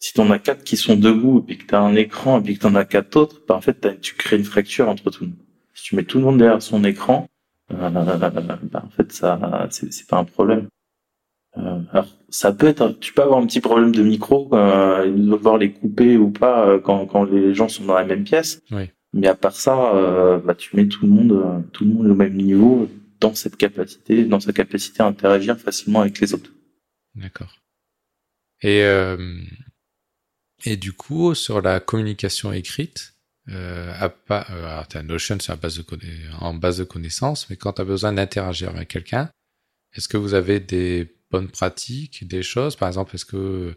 [0.00, 2.60] si t'en as quatre qui sont debout et que t'as un écran et puis que
[2.60, 5.38] t'en as quatre autres, bah en fait tu crées une fracture entre tout le monde.
[5.74, 7.37] Si tu mets tout le monde derrière son écran, euh,
[7.68, 10.68] bah, en fait ça c'est pas un problème.
[11.54, 15.72] Alors, ça peut être, tu peux avoir un petit problème de micro, euh, devoir les
[15.72, 18.62] couper ou pas quand, quand les gens sont dans la même pièce.
[19.12, 22.88] Mais à part ça, tu mets tout le monde, tout le monde au même niveau
[23.20, 26.52] dans cette capacité, dans sa capacité à interagir facilement avec les autres.
[27.16, 27.56] D'accord.
[28.62, 28.84] Et
[30.64, 33.14] et du coup, sur la communication écrite,
[33.50, 35.84] euh, à pas, euh, alors as Notion sur base de
[36.40, 39.30] en base de connaissances, mais quand tu as besoin d'interagir avec quelqu'un,
[39.94, 43.74] est-ce que vous avez des bonnes pratiques, des choses, par exemple, est-ce que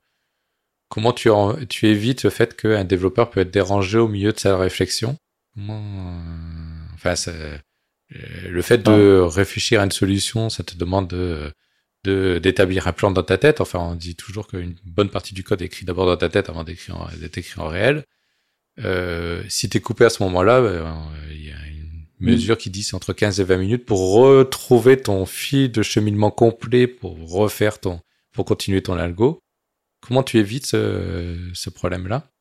[0.89, 1.29] comment tu,
[1.69, 5.15] tu évites le fait qu'un développeur peut être dérangé au milieu de sa réflexion?
[5.53, 7.57] Comment, euh, enfin, euh,
[8.49, 11.51] le fait de réfléchir à une solution, ça te demande de
[12.03, 13.61] de d'établir un plan dans ta tête?
[13.61, 16.49] Enfin, on dit toujours qu'une bonne partie du code est écrit d'abord dans ta tête
[16.49, 18.03] avant d'être écrit en réel.
[18.79, 22.83] Euh, si t'es coupé à ce moment-là, ben, il y a une mesure qui dit
[22.83, 27.79] c'est entre 15 et 20 minutes pour retrouver ton fil de cheminement complet pour refaire
[27.79, 27.99] ton,
[28.33, 29.39] pour continuer ton algo.
[30.01, 32.31] Comment tu évites ce, ce problème-là?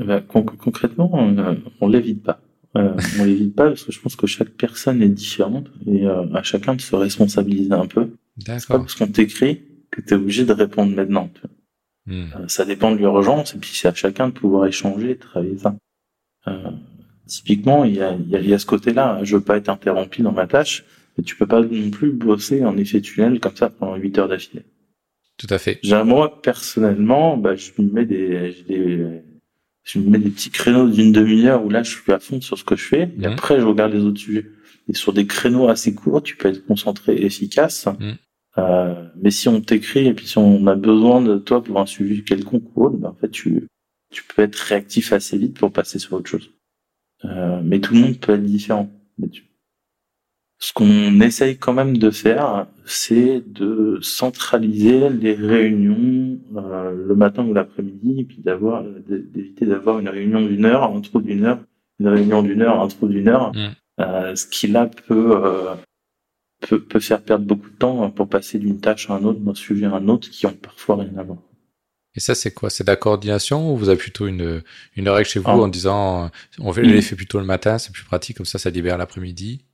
[0.00, 2.40] Eh ben, Concrètement, on, on l'évite pas.
[2.76, 6.24] Euh, on l'évite pas parce que je pense que chaque personne est différente et euh,
[6.34, 8.10] à chacun de se responsabiliser un peu.
[8.38, 9.62] C'est pas parce qu'on t'écrit
[9.92, 11.30] que tu es obligé de répondre maintenant.
[12.06, 12.24] Hmm.
[12.36, 15.58] Euh, ça dépend de l'urgence et puis c'est à chacun de pouvoir échanger et travailler
[15.58, 15.74] ça.
[16.48, 16.70] Euh,
[17.26, 19.20] typiquement, il y a, y, a, y a, ce côté-là.
[19.22, 20.84] Je veux pas être interrompu dans ma tâche,
[21.16, 24.28] mais tu peux pas non plus bosser en effet tunnel comme ça pendant 8 heures
[24.28, 24.64] d'affilée.
[25.38, 25.80] Tout à fait.
[26.04, 29.22] Moi, personnellement, bah, je me mets des, des,
[29.82, 32.58] je me mets des petits créneaux d'une demi-heure où là, je suis à fond sur
[32.58, 33.02] ce que je fais.
[33.18, 33.32] Et hmm.
[33.32, 34.46] après, je regarde les autres sujets.
[34.88, 37.86] Et sur des créneaux assez courts, tu peux être concentré et efficace.
[37.86, 38.12] Mm.
[38.58, 41.86] Euh, mais si on t'écrit et puis si on a besoin de toi pour un
[41.86, 43.66] suivi quelconque ou autre, ben en fait, tu,
[44.10, 46.50] tu peux être réactif assez vite pour passer sur autre chose.
[47.24, 48.88] Euh, mais tout le monde peut être différent.
[50.58, 57.44] Ce qu'on essaye quand même de faire, c'est de centraliser les réunions euh, le matin
[57.44, 61.58] ou l'après-midi, et puis d'avoir d'éviter d'avoir une réunion d'une heure, un trou d'une heure,
[61.98, 63.52] une réunion d'une heure, un trou d'une heure.
[63.52, 63.70] Mm.
[64.00, 65.74] Euh, ce qui là euh,
[66.68, 69.54] peut, peut, faire perdre beaucoup de temps pour passer d'une tâche à un autre, d'un
[69.54, 71.38] sujet à un autre, qui ont parfois rien à voir.
[72.16, 72.70] Et ça, c'est quoi?
[72.70, 74.62] C'est de la coordination ou vous avez plutôt une,
[74.96, 75.56] une règle chez vous ah.
[75.56, 78.98] en disant on les fait plutôt le matin, c'est plus pratique, comme ça, ça libère
[78.98, 79.64] l'après-midi?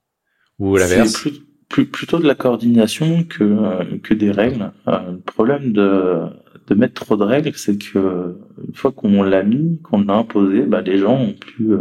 [0.59, 1.13] Ou l'inverse?
[1.13, 1.33] plus,
[1.69, 4.73] plus, Plutôt de la coordination que, que des règles.
[4.89, 6.23] Euh, le problème de,
[6.67, 8.37] de mettre trop de règles, c'est que
[8.67, 11.77] une fois qu'on l'a mis, qu'on l'a imposé, bah, les gens ont plus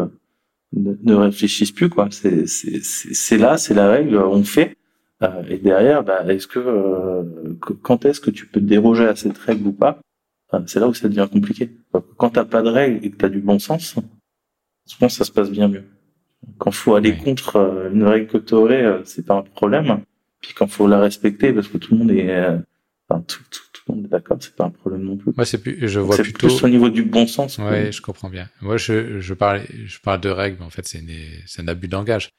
[0.74, 2.10] ne, réfléchissent plus quoi.
[2.12, 4.76] C'est là, c'est la règle, on fait.
[5.22, 7.24] Euh, et derrière, bah, est-ce que, euh,
[7.82, 10.00] quand est-ce que tu peux te déroger à cette règle ou pas?
[10.66, 11.78] C'est là où ça devient compliqué.
[12.18, 13.96] Quand t'as pas de règle et que t'as du bon sens,
[14.90, 15.84] je pense que ça se passe bien mieux.
[16.58, 20.02] Quand faut aller contre euh, une règle que t'aurais, c'est pas un problème.
[20.42, 22.34] Puis quand faut la respecter, parce que tout le monde est,
[23.08, 23.60] enfin, tout, tout,
[23.90, 25.34] on est d'accord, c'est pas un problème non plus.
[25.36, 26.48] Moi, c'est plus, je vois plutôt.
[26.48, 27.58] plus au niveau du bon sens.
[27.58, 28.48] Ouais, je comprends bien.
[28.62, 31.04] Moi, je, je parle, je parle de règles, mais en fait, c'est
[31.46, 32.30] c'est un abus de langage.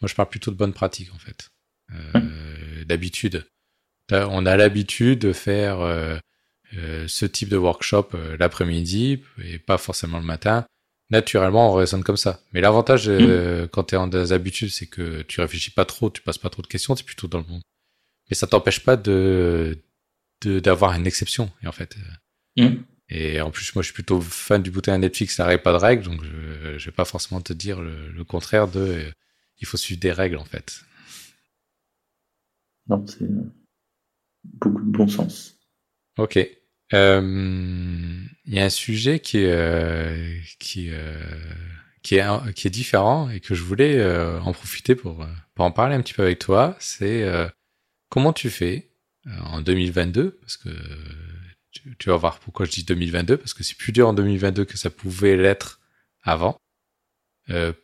[0.00, 1.50] Moi, je parle plutôt de bonnes pratiques, en fait.
[1.92, 2.20] Euh,
[2.86, 3.44] D'habitude.
[4.12, 6.18] On a l'habitude de faire euh,
[6.76, 10.66] euh, ce type de workshop euh, l'après-midi et pas forcément le matin.
[11.10, 12.40] Naturellement, on raisonne comme ça.
[12.52, 13.68] Mais l'avantage mm.
[13.68, 16.50] quand tu es en des habitudes, c'est que tu réfléchis pas trop, tu passes pas
[16.50, 17.62] trop de questions, tu es plutôt dans le monde.
[18.28, 19.78] Mais ça t'empêche pas de
[20.42, 21.96] d'avoir une exception et en fait
[22.56, 22.76] mm.
[23.10, 25.76] et en plus moi je suis plutôt fan du bouton Netflix ça n'arrête pas de
[25.76, 29.04] règles donc je, je vais pas forcément te dire le, contraire de
[29.58, 30.80] il faut suivre des règles en fait
[32.90, 33.28] non c'est
[34.44, 35.58] beaucoup de bon sens.
[36.18, 36.38] Ok.
[36.92, 41.14] Euh, il y a un sujet qui euh, qui euh,
[42.02, 45.24] qui est qui est différent et que je voulais euh, en profiter pour
[45.54, 46.76] pour en parler un petit peu avec toi.
[46.80, 47.24] C'est
[48.08, 48.90] comment tu fais
[49.44, 50.70] en 2022 parce que
[51.70, 54.64] tu, tu, vas voir pourquoi je dis 2022 parce que c'est plus dur en 2022
[54.64, 55.80] que ça pouvait l'être
[56.22, 56.58] avant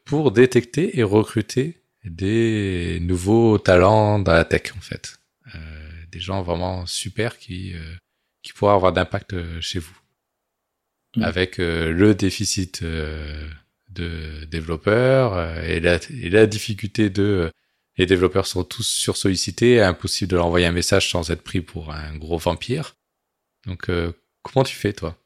[0.04, 5.18] pour détecter et recruter des nouveaux talents dans la tech en fait,
[6.11, 7.74] des gens vraiment super qui
[8.42, 9.96] qui pourraient avoir d'impact chez vous.
[11.16, 11.22] Mm.
[11.22, 13.48] avec euh, le déficit euh,
[13.90, 17.50] de développeurs euh, et la, et, la, difficulté de
[17.96, 21.92] les développeurs sont tous sursollicités, impossible de leur envoyer un message sans être pris pour
[21.92, 22.94] un gros vampire.
[23.66, 23.90] Donc
[24.42, 25.16] comment tu fais toi?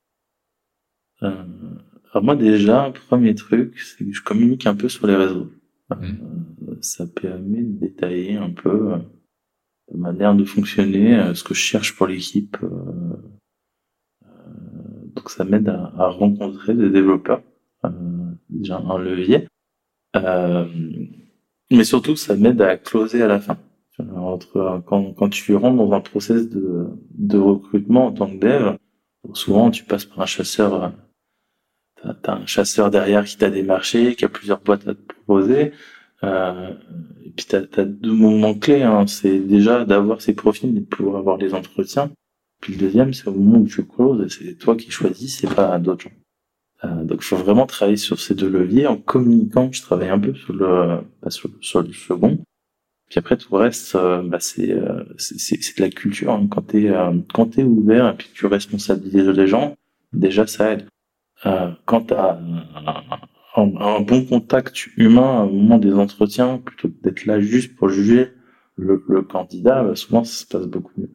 [1.23, 1.45] Euh,
[2.13, 5.51] Alors moi déjà, premier truc, c'est que je communique un peu sur les réseaux.
[5.91, 6.77] Mm.
[6.83, 8.93] ça permet de détailler un peu
[9.93, 12.57] la manière de fonctionner, ce que je cherche pour l'équipe,
[15.15, 17.43] donc ça m'aide à, rencontrer des développeurs,
[17.85, 17.91] euh,
[18.49, 19.47] déjà un levier.
[20.17, 20.67] Euh,
[21.71, 23.59] mais surtout, ça m'aide à closer à la fin.
[24.17, 28.77] Entre, quand, tu rentres dans un process de recrutement en tant que dev,
[29.35, 30.93] souvent tu passes par un chasseur,
[32.03, 35.73] t'as as un chasseur derrière qui t'a démarché, qui a plusieurs boîtes à te proposer.
[36.23, 36.71] Euh,
[37.25, 38.83] et puis t'as as deux moments clés.
[38.83, 39.07] Hein.
[39.07, 42.11] C'est déjà d'avoir ces profils et de pouvoir avoir des entretiens.
[42.61, 45.79] Puis le deuxième, c'est au moment où tu closes, c'est toi qui choisis, c'est pas
[45.79, 46.11] d'autres gens.
[46.85, 48.87] Euh, donc faut vraiment travailler sur ces deux leviers.
[48.87, 51.49] En communiquant, je travaille un peu sur le, bah, sur,
[51.83, 52.39] le second.
[53.09, 56.33] Puis après tout le reste, euh, bah, c'est, euh, c'est, c'est de la culture.
[56.33, 56.47] Hein.
[56.51, 59.77] Quand t'es euh, quand t'es ouvert et puis que tu responsabilises les gens,
[60.13, 60.87] déjà ça aide.
[61.47, 62.39] Euh, quand t'as
[63.57, 67.89] un, un, bon contact humain au moment des entretiens, plutôt que d'être là juste pour
[67.89, 68.33] juger
[68.77, 71.15] le, candidat, bah, souvent ça se passe beaucoup mieux.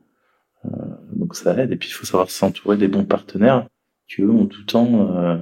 [0.66, 0.70] Euh,
[1.14, 1.72] donc ça aide.
[1.72, 3.68] Et puis il faut savoir s'entourer des bons partenaires
[4.08, 5.38] qui eux ont tout le temps euh,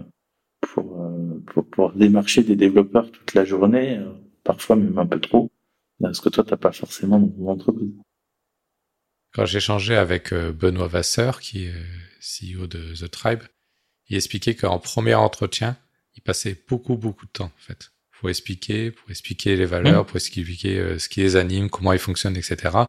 [0.62, 4.00] pour, euh, pour, pour démarcher des développeurs toute la journée,
[4.44, 5.52] parfois même un peu trop,
[6.00, 7.94] parce que toi t'as pas forcément dans ton entreprise.
[9.34, 11.74] Quand j'ai échangé avec Benoît Vasseur, qui est
[12.22, 13.42] CEO de The Tribe,
[14.10, 15.78] il expliquait qu'en premier entretien,
[16.16, 20.08] il passait beaucoup beaucoup de temps en fait pour expliquer, pour expliquer les valeurs, mmh.
[20.08, 22.86] pour expliquer ce qui les anime, comment ils fonctionnent, etc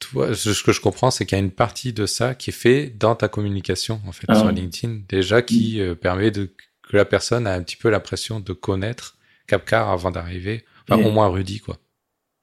[0.00, 2.54] toi, ce que je comprends, c'est qu'il y a une partie de ça qui est
[2.54, 6.96] fait dans ta communication, en fait, ah sur LinkedIn, déjà, qui euh, permet de, que
[6.96, 9.16] la personne a un petit peu l'impression de connaître
[9.46, 11.78] Capcar avant d'arriver, enfin, au moins Rudy, quoi.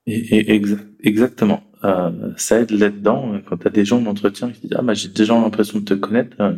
[0.06, 0.62] Et, et
[1.04, 1.64] exactement.
[1.84, 5.36] Euh, ça aide là-dedans, quand t'as des gens d'entretien qui disent, ah, bah, j'ai déjà
[5.36, 6.53] l'impression de te connaître, euh,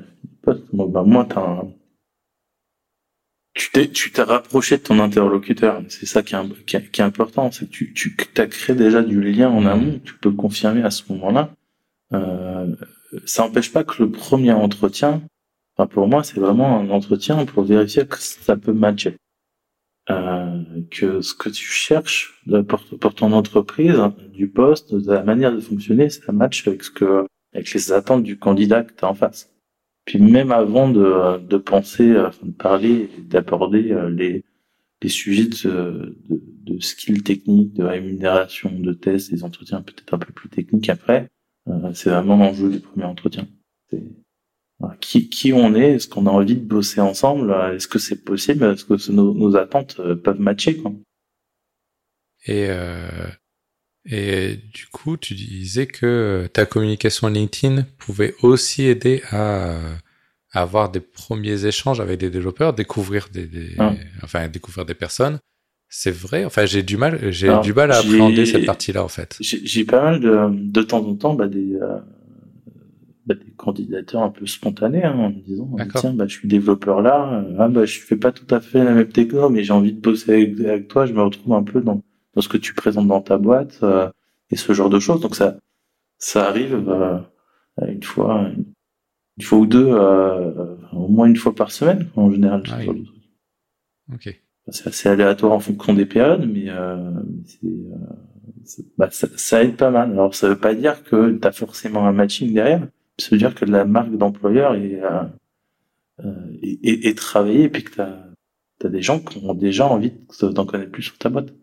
[0.73, 1.67] bah, moi, t'as un,
[3.59, 5.81] tu t'es tu t'es rapproché de ton interlocuteur.
[5.89, 9.21] C'est ça qui est, qui est, important c'est que tu tu as créé déjà du
[9.21, 11.51] lien en amont tu peux confirmer à ce moment-là.
[12.13, 12.73] Euh,
[13.25, 15.21] ça n'empêche pas que le premier entretien
[15.75, 19.17] enfin pour moi c'est vraiment un entretien pour vérifier que ça peut matcher
[20.11, 22.43] euh, que ce que tu cherches
[22.99, 23.99] pour, ton entreprise
[24.33, 28.23] du poste de la manière de fonctionner ça match avec ce que avec les attentes
[28.23, 29.51] du candidat que tu as en face
[30.05, 34.43] puis même avant de, de penser, de parler, d'aborder euh, les,
[35.03, 40.17] les sujets de, de, de skills techniques, de rémunération, de tests, des entretiens peut-être un
[40.17, 41.29] peu plus techniques après,
[41.67, 43.47] euh, c'est vraiment l'enjeu du premier entretien.
[45.01, 48.63] Qui, qui on est, est-ce qu'on a envie de bosser ensemble, est-ce que c'est possible,
[48.63, 50.91] est-ce que nos, nos attentes euh, peuvent matcher quoi.
[52.45, 53.27] Et euh,
[54.05, 59.77] et du coup, tu disais que ta communication LinkedIn pouvait aussi aider à,
[60.53, 63.93] avoir des premiers échanges avec des développeurs, découvrir des, ah.
[64.23, 65.39] enfin découvrir des personnes.
[65.89, 66.45] C'est vrai.
[66.45, 69.35] Enfin, j'ai du mal, j'ai du mal à appréhender cette partie-là en fait.
[69.41, 71.99] J'ai pas mal de, de temps en temps bah, des, euh,
[73.29, 77.01] bah, des candidatures un peu spontanées hein, en me disant tiens bah je suis développeur
[77.01, 79.73] là, euh, ah, bah je fais pas tout à fait la même techno, mais j'ai
[79.73, 81.05] envie de bosser avec, avec toi.
[81.05, 82.01] Je me retrouve un peu dans
[82.33, 84.09] dans ce que tu présentes dans ta boîte euh,
[84.49, 85.21] et ce genre de choses.
[85.21, 85.57] Donc ça,
[86.17, 87.19] ça arrive euh,
[87.87, 88.49] une fois,
[89.37, 92.63] une fois ou deux, euh, au moins une fois par semaine en général.
[92.71, 92.79] Ah
[94.13, 94.41] Ok.
[94.71, 96.67] C'est assez aléatoire en fonction des périodes, mais
[98.97, 100.11] bah, ça, ça, aide pas mal.
[100.11, 102.87] Alors ça veut pas dire que tu as forcément un matching derrière.
[103.19, 105.01] Ça veut dire que la marque d'employeur est,
[106.61, 110.13] est, est, est, travaillée et puis que tu as, des gens qui ont déjà envie
[110.41, 111.53] d'en connaître plus sur ta boîte.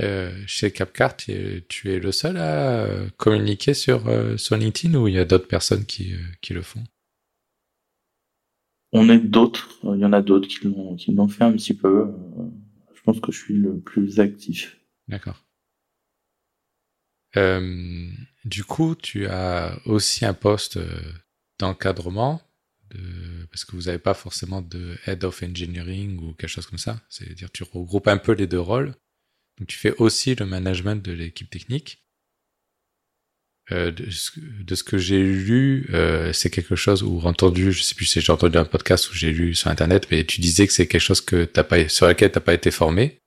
[0.00, 5.06] Euh, chez Capcart, tu es le seul à euh, communiquer sur, euh, sur LinkedIn ou
[5.06, 6.82] il y a d'autres personnes qui, qui le font?
[8.92, 11.74] On est d'autres, il y en a d'autres qui l'ont, qui l'ont fait un petit
[11.74, 12.12] peu.
[12.92, 14.78] Je pense que je suis le plus actif.
[15.08, 15.43] D'accord.
[17.36, 20.78] Du coup, tu as aussi un poste
[21.58, 22.42] d'encadrement
[22.90, 26.78] de, parce que vous n'avez pas forcément de head of engineering ou quelque chose comme
[26.78, 27.00] ça.
[27.08, 28.94] C'est-à-dire tu regroupes un peu les deux rôles.
[29.58, 32.00] Donc tu fais aussi le management de l'équipe technique.
[33.72, 38.04] Euh, de, ce, que j'ai lu, euh, c'est quelque chose ou entendu, je sais plus
[38.04, 40.86] si j'ai entendu un podcast ou j'ai lu sur internet, mais tu disais que c'est
[40.86, 43.22] quelque chose que t'as pas, sur lequel t'as pas été formé.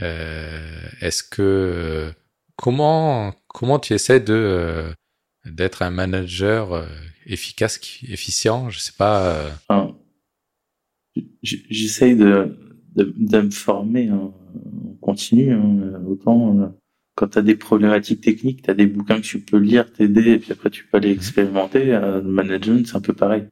[0.00, 2.12] Euh, Est-ce que euh,
[2.60, 4.92] comment comment tu essaies de euh,
[5.44, 6.86] d'être un manager euh,
[7.26, 8.70] efficace, efficient?
[8.70, 9.50] Je sais pas.
[9.68, 9.96] Enfin,
[11.42, 12.56] J'essaye de,
[12.94, 14.32] de, de me former en
[15.00, 16.72] continu, hein, autant
[17.20, 20.30] quand tu as des problématiques techniques, tu as des bouquins que tu peux lire, t'aider,
[20.30, 21.16] et puis après tu peux aller mhm.
[21.16, 21.92] expérimenter.
[21.94, 23.46] Euh, le management, c'est un peu pareil.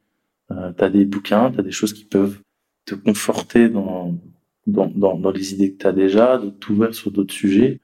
[0.49, 2.39] Euh, tu as des bouquins, tu as des choses qui peuvent
[2.85, 4.17] te conforter dans,
[4.65, 7.79] dans, dans, dans les idées que tu as déjà, de t'ouvrir sur d'autres sujets.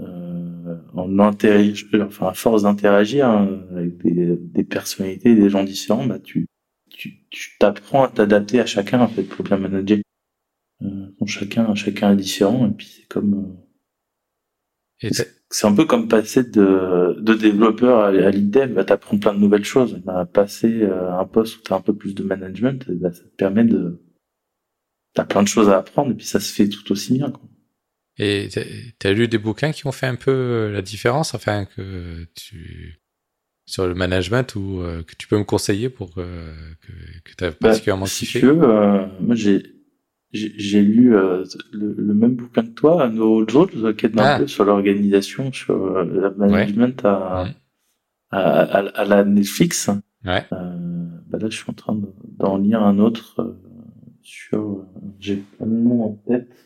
[0.00, 0.45] Euh,
[0.94, 6.46] en enfin à force d'interagir hein, avec des, des, personnalités, des gens différents, bah tu
[6.88, 9.98] tu t'apprends à t'adapter à chacun en fait pour bien manager.
[10.82, 13.34] Euh, chacun chacun est différent et puis c'est comme
[15.02, 15.10] euh,
[15.50, 19.34] c'est un peu comme passer de, de développeur à, à lead dev, bah, t'apprends plein
[19.34, 20.00] de nouvelles choses.
[20.04, 23.22] Bah, passer euh, à un poste où t'as un peu plus de management, bah, ça
[23.22, 24.02] te permet de,
[25.14, 27.30] t'as plein de choses à apprendre et puis ça se fait tout aussi bien.
[27.30, 27.48] Quoi.
[28.18, 28.48] Et
[28.98, 33.00] t'as lu des bouquins qui ont fait un peu euh, la différence, enfin que tu
[33.66, 36.22] sur le management ou euh, que tu peux me conseiller pour que
[37.24, 38.40] que t'as particulièrement si kiffé.
[38.40, 38.56] Tu veux,
[39.20, 39.76] moi j'ai
[40.36, 44.46] j'ai lu euh, le, même bouquin que toi, No Jones, qui est ah.
[44.46, 47.46] sur l'organisation, sur euh, le management à,
[48.30, 49.90] À, à, la Netflix.
[50.24, 50.44] Ouais.
[50.52, 51.96] Euh, bah là, je suis en train
[52.38, 53.54] d'en lire un autre euh,
[54.22, 54.84] sur,
[55.20, 56.65] j'ai pas le nom en tête,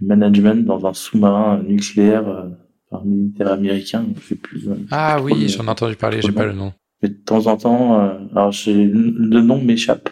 [0.00, 2.50] management dans un sous-marin nucléaire
[2.90, 4.06] par militaire américain.
[4.20, 4.66] Je sais plus.
[4.90, 6.72] Ah oui, j'en ai entendu parler, j'ai pas le nom.
[7.02, 8.00] Mais de temps en temps,
[8.34, 10.10] alors j'ai le nom m'échappe.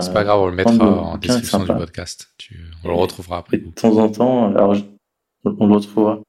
[0.00, 2.28] C'est pas grave, on le mettra en description du podcast.
[2.36, 3.58] Tu, on le retrouvera après.
[3.58, 4.76] de temps en temps, alors
[5.44, 6.20] on le retrouvera.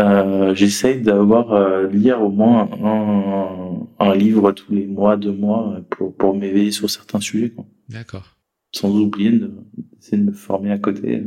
[0.00, 5.76] Euh, J'essaye d'avoir euh, lire au moins un, un, livre tous les mois, deux mois,
[5.90, 7.52] pour, pour m'éveiller sur certains sujets.
[7.90, 8.36] D'accord.
[8.74, 11.24] Sans oublier d'essayer de, de, me former à côté.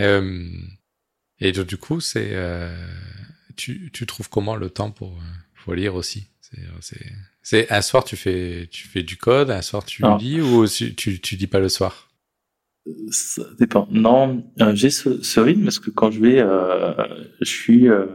[0.00, 0.48] Euh,
[1.40, 2.74] et donc, du coup, c'est euh,
[3.56, 5.18] tu, tu trouves comment le temps pour,
[5.62, 6.28] pour lire aussi?
[6.40, 6.98] C'est
[7.42, 11.20] c'est un soir tu fais tu fais du code, un soir tu lis ou tu
[11.20, 12.10] tu lis pas le soir?
[13.10, 13.88] Ça dépend.
[13.90, 16.92] Non, euh, j'ai ce, ce, rythme parce que quand je vais, euh,
[17.40, 18.06] je suis euh,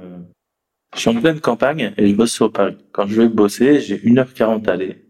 [0.94, 2.78] je suis en pleine campagne et je bosse sur Paris.
[2.92, 5.06] Quand je vais bosser, j'ai 1h40 à aller.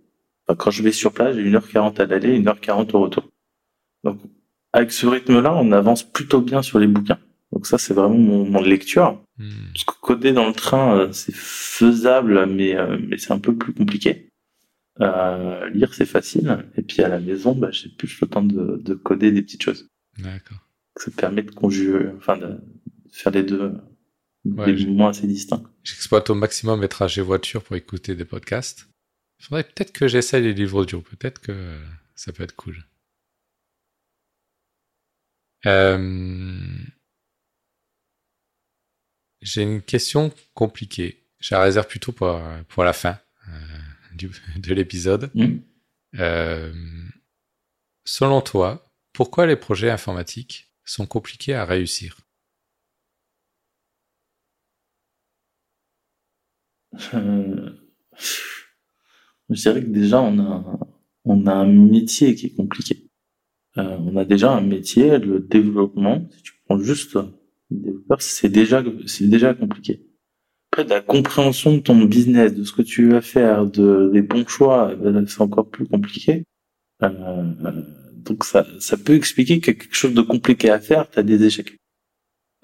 [0.48, 3.30] Enfin, quand je vais sur place, j'ai 1h40 à l'aller, 1h40 au retour.
[4.06, 4.22] Donc
[4.74, 7.20] avec ce rythme-là, on avance plutôt bien sur les bouquins.
[7.52, 9.24] Donc ça, c'est vraiment mon, mon lecture.
[9.38, 9.50] Hmm.
[9.74, 13.56] Parce que coder dans le train, euh, c'est faisable, mais, euh, mais c'est un peu
[13.56, 14.30] plus compliqué.
[15.02, 16.66] Euh, lire, c'est facile.
[16.76, 19.64] Et puis à la maison, bah, j'ai plus le temps de, de coder des petites
[19.64, 19.88] choses.
[20.20, 20.60] D'accord.
[20.98, 22.60] Ça permet de conjuguer, enfin, de
[23.12, 23.74] faire les deux,
[24.46, 25.64] ouais, des moments assez distincts.
[25.84, 28.90] J'exploite au maximum mes trajets voiture pour écouter des podcasts.
[29.40, 31.02] Il faudrait peut-être que j'essaie les livres audio.
[31.02, 31.54] Peut-être que
[32.16, 32.84] ça peut être cool.
[35.66, 36.58] Euh...
[39.42, 41.24] J'ai une question compliquée.
[41.40, 43.52] Je la réserve plutôt pour, pour la fin euh,
[44.14, 45.32] du, de l'épisode.
[45.34, 45.58] Mmh.
[46.20, 46.74] Euh,
[48.06, 52.18] selon toi, pourquoi les projets informatiques sont compliqués à réussir?
[56.92, 57.76] Je
[59.50, 60.80] dirais que déjà, on a,
[61.26, 63.09] on a un métier qui est compliqué.
[63.80, 66.28] Euh, on a déjà un métier, le développement.
[66.32, 67.18] Si tu prends juste
[68.20, 70.02] c'est déjà, c'est déjà compliqué.
[70.72, 74.48] Après, la compréhension de ton business, de ce que tu vas faire, de, des bons
[74.48, 76.44] choix, ben, c'est encore plus compliqué.
[77.04, 77.44] Euh,
[78.18, 81.44] donc ça, ça peut expliquer a quelque chose de compliqué à faire, tu as des
[81.44, 81.78] échecs.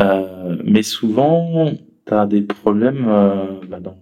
[0.01, 1.71] Euh, mais souvent,
[2.05, 3.97] tu as des problèmes euh, bah dans...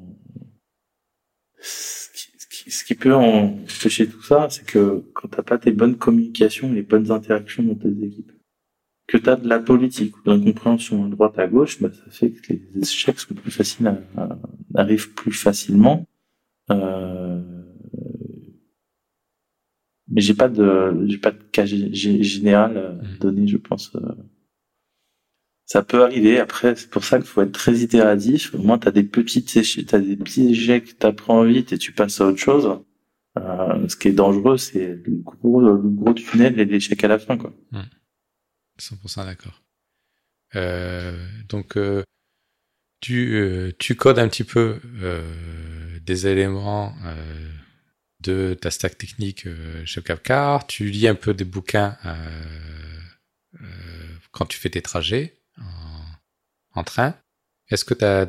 [2.68, 6.82] ce, qui, peut empêcher tout ça, c'est que quand t'as pas tes bonnes communications, les
[6.82, 8.32] bonnes interactions dans tes équipes,
[9.08, 11.90] que tu as de la politique ou de la compréhension à droite à gauche, bah,
[11.92, 14.38] ça fait que les échecs sont plus faciles, à,
[14.76, 16.06] arrivent plus facilement.
[16.72, 17.42] Euh,
[20.10, 23.18] mais j'ai pas de, j'ai pas de cas général mmh.
[23.20, 23.96] donné, je pense.
[23.96, 24.00] Euh.
[25.66, 26.40] Ça peut arriver.
[26.40, 28.54] Après, c'est pour ça qu'il faut être très itératif.
[28.54, 32.20] Au moins, t'as des petites échecs, t'as des petits échecs, t'apprends vite et tu passes
[32.22, 32.80] à autre chose.
[33.40, 37.18] Euh, ce qui est dangereux, c'est le gros, le gros tunnel et l'échec à la
[37.18, 37.54] fin, quoi.
[37.72, 37.82] Mmh.
[38.80, 39.64] 100% d'accord.
[40.56, 41.18] Euh,
[41.50, 42.04] donc, euh,
[43.04, 47.50] tu, euh, tu codes un petit peu euh, des éléments euh,
[48.22, 49.46] de ta stack technique
[49.84, 51.98] chez Capcar, tu lis un peu des bouquins
[54.32, 55.34] quand tu fais tes trajets
[56.76, 57.16] en, train.
[57.70, 58.28] Est-ce que tu as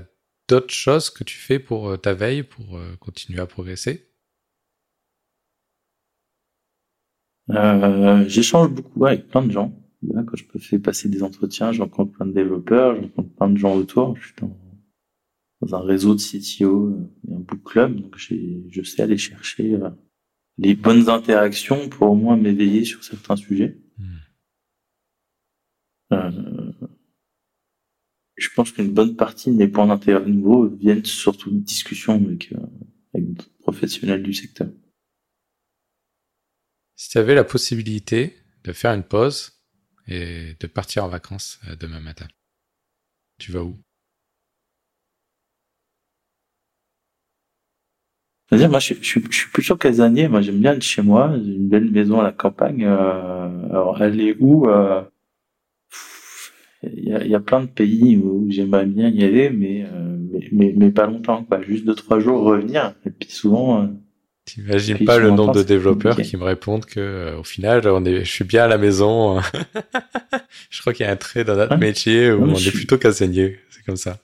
[0.49, 4.11] d'autres choses que tu fais pour ta veille, pour continuer à progresser?
[8.27, 9.73] J'échange beaucoup avec plein de gens.
[10.13, 13.51] Quand je peux faire passer des entretiens, je rencontre plein de développeurs, je rencontre plein
[13.51, 14.17] de gens autour.
[14.17, 14.35] Je suis
[15.61, 19.91] dans un réseau de CTO, euh, un book club, donc je sais aller chercher euh,
[20.59, 23.79] les bonnes interactions pour au moins m'éveiller sur certains sujets.
[23.99, 24.17] Hmm.
[26.13, 26.73] Euh,
[28.45, 32.53] je pense qu'une bonne partie de mes points d'intérêt nouveaux viennent surtout de discussions avec,
[33.15, 34.69] avec d'autres professionnels du secteur.
[36.97, 39.53] Si tu avais la possibilité de faire une pause
[40.07, 42.29] et de partir en vacances demain matin,
[43.39, 43.77] tu vas où?
[48.49, 50.29] C'est-à-dire, moi, je, je, je, suis plutôt casanier.
[50.29, 51.35] Moi, j'aime bien être chez moi.
[51.43, 52.85] J'ai une belle maison à la campagne.
[52.85, 55.03] Euh, alors, elle est où euh,
[56.97, 60.17] Il y, a, y, a, plein de pays où j'aimerais bien y aller, mais, euh,
[60.33, 61.63] mais, mais, mais, pas longtemps, quoi.
[61.63, 62.95] Juste deux, trois jours, revenir.
[63.07, 63.83] Et puis souvent...
[63.83, 63.87] Euh,
[64.45, 68.27] T'imagines pas le nombre de développeurs qui me répondent que euh, au final on est,
[68.27, 69.41] je suis bien à la maison.
[70.71, 73.59] je crois qu'il y a un trait dans notre métier où on est plutôt casanier.
[73.71, 74.19] C'est comme ça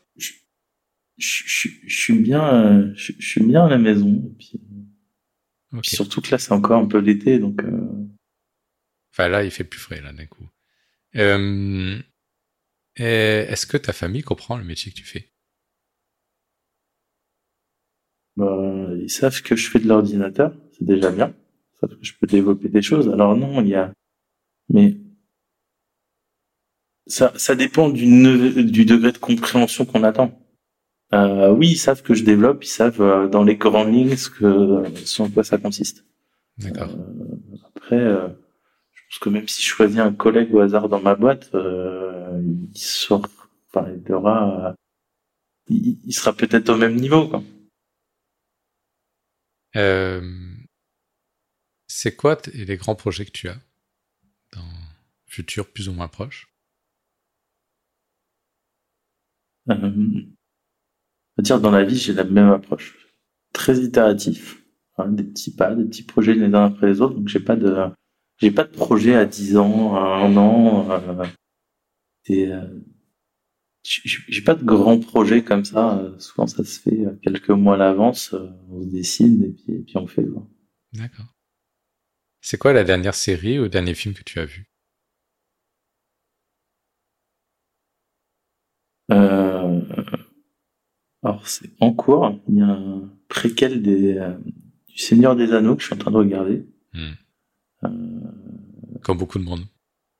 [1.16, 4.10] je, suis bien, je, suis bien à la maison.
[4.10, 4.60] Et puis,
[5.84, 7.62] surtout que là, c'est encore un peu l'été, donc.
[9.12, 10.48] Enfin là, il fait plus frais là d'un coup.
[11.16, 11.98] Euh...
[12.96, 15.32] Est-ce que ta famille comprend le métier que tu fais?
[18.36, 21.34] Bah, Ils savent que je fais de l'ordinateur, c'est déjà bien.
[21.74, 23.08] Ils savent que je peux développer des choses.
[23.08, 23.92] Alors non, il y a,
[24.70, 24.96] mais
[27.06, 28.04] ça, ça dépend du,
[28.64, 30.38] du degré de compréhension qu'on attend.
[31.12, 34.30] Euh, oui, ils savent que je développe, ils savent euh, dans les grandes lignes ce
[34.30, 36.04] que, ce en quoi ça consiste.
[36.58, 36.90] D'accord.
[36.90, 37.98] Euh, après,
[39.10, 42.40] euh, pense que même si je choisis un collègue au hasard dans ma boîte, euh,
[42.72, 43.26] il sort,
[43.68, 44.74] enfin, il aura,
[45.68, 47.42] il, il sera peut-être au même niveau, quoi.
[51.86, 53.58] c'est quoi les grands projets que tu as
[54.52, 54.64] dans
[55.26, 56.48] futur plus ou moins proche?
[61.38, 62.96] Dire dans la vie, j'ai la même approche.
[63.52, 64.62] Très itératif.
[64.98, 67.14] Hein, des petits pas, des petits projets les uns après les autres.
[67.14, 67.90] Donc j'ai pas de,
[68.40, 70.90] j'ai pas de projet à 10 ans, à un an.
[70.90, 71.24] Euh,
[72.30, 72.80] euh,
[73.82, 75.98] j'ai pas de grands projets comme ça.
[75.98, 78.34] Euh, souvent, ça se fait quelques mois à l'avance.
[78.68, 80.26] on se décide et puis, et puis on fait.
[80.92, 81.26] D'accord.
[82.40, 84.70] C'est quoi la dernière série ou dernier film que tu as vu?
[89.10, 89.80] Euh,
[91.22, 92.38] alors c'est en cours.
[92.48, 94.36] Il y a un préquel des, euh,
[94.88, 96.64] du Seigneur des Anneaux que je suis en train de regarder.
[96.92, 97.12] Hmm.
[97.84, 97.88] Euh,
[99.02, 99.64] comme beaucoup de monde.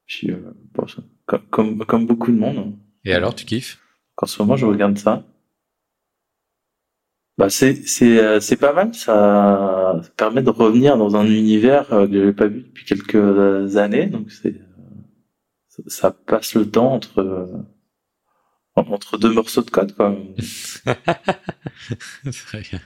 [0.06, 0.52] Puis, euh,
[1.26, 2.76] comme, comme, comme, beaucoup de monde.
[3.04, 3.78] Et alors, tu kiffes?
[4.16, 5.24] En ce moment, je regarde ça.
[7.38, 8.94] Bah, c'est c'est c'est pas mal.
[8.94, 14.06] Ça permet de revenir dans un univers que j'avais pas vu depuis quelques années.
[14.08, 14.60] Donc c'est
[15.86, 17.64] ça passe le temps entre
[18.88, 20.14] entre deux morceaux de code, quoi.
[22.46, 22.80] Très bien.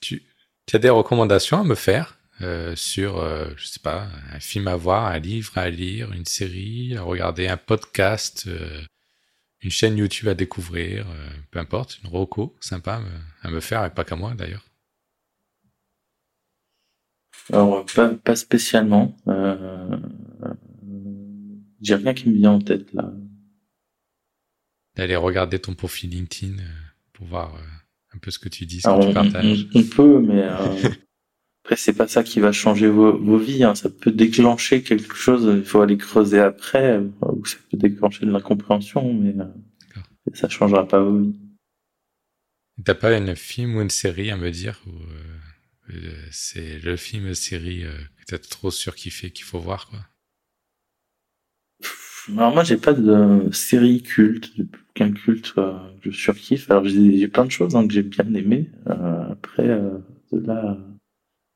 [0.00, 0.22] Tu,
[0.66, 2.18] tu, as des recommandations à me faire?
[2.40, 6.24] Euh, sur, euh, je sais pas, un film à voir, un livre à lire, une
[6.24, 8.82] série, à regarder, un podcast, euh,
[9.60, 13.00] une chaîne YouTube à découvrir, euh, peu importe, une roco sympa
[13.42, 14.64] à me, faire, et pas qu'à moi d'ailleurs.
[17.52, 19.16] Alors, pas, pas spécialement.
[21.82, 23.12] J'ai rien qui me vient en tête là
[24.96, 26.62] d'aller regarder ton profil LinkedIn
[27.12, 27.60] pour voir
[28.14, 29.66] un peu ce que tu dis, ce que tu partages.
[29.74, 30.48] On, peut, mais
[31.64, 33.64] après c'est pas ça qui va changer vos, vos vies.
[33.64, 33.74] Hein.
[33.74, 35.50] Ça peut déclencher quelque chose.
[35.56, 39.34] Il faut aller creuser après, ou ça peut déclencher de l'incompréhension, mais
[40.34, 41.40] ça changera pas vos vies.
[42.84, 44.92] T'as pas un film ou une série à me dire où
[46.30, 47.84] c'est le film série
[48.18, 50.00] que t'as trop surkiffé qu'il faut voir quoi?
[52.32, 56.70] Alors moi j'ai pas de série culte, de bouquin culte euh, que je surkiffe.
[56.70, 58.70] Alors j'ai plein de choses hein, que j'ai bien aimé.
[58.86, 59.98] Euh, après euh,
[60.32, 60.78] de là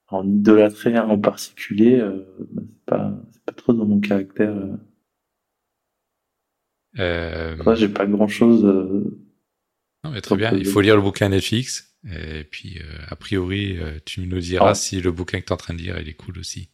[0.08, 4.54] en idolâtrer un en particulier, euh, bah, c'est pas c'est pas trop dans mon caractère.
[6.98, 7.56] Euh...
[7.64, 8.64] Moi j'ai pas grand chose.
[8.64, 10.52] non mais très bien.
[10.52, 14.74] Il faut lire le bouquin Netflix et puis a priori tu nous diras ah.
[14.74, 16.70] si le bouquin que tu es en train de lire il est cool aussi.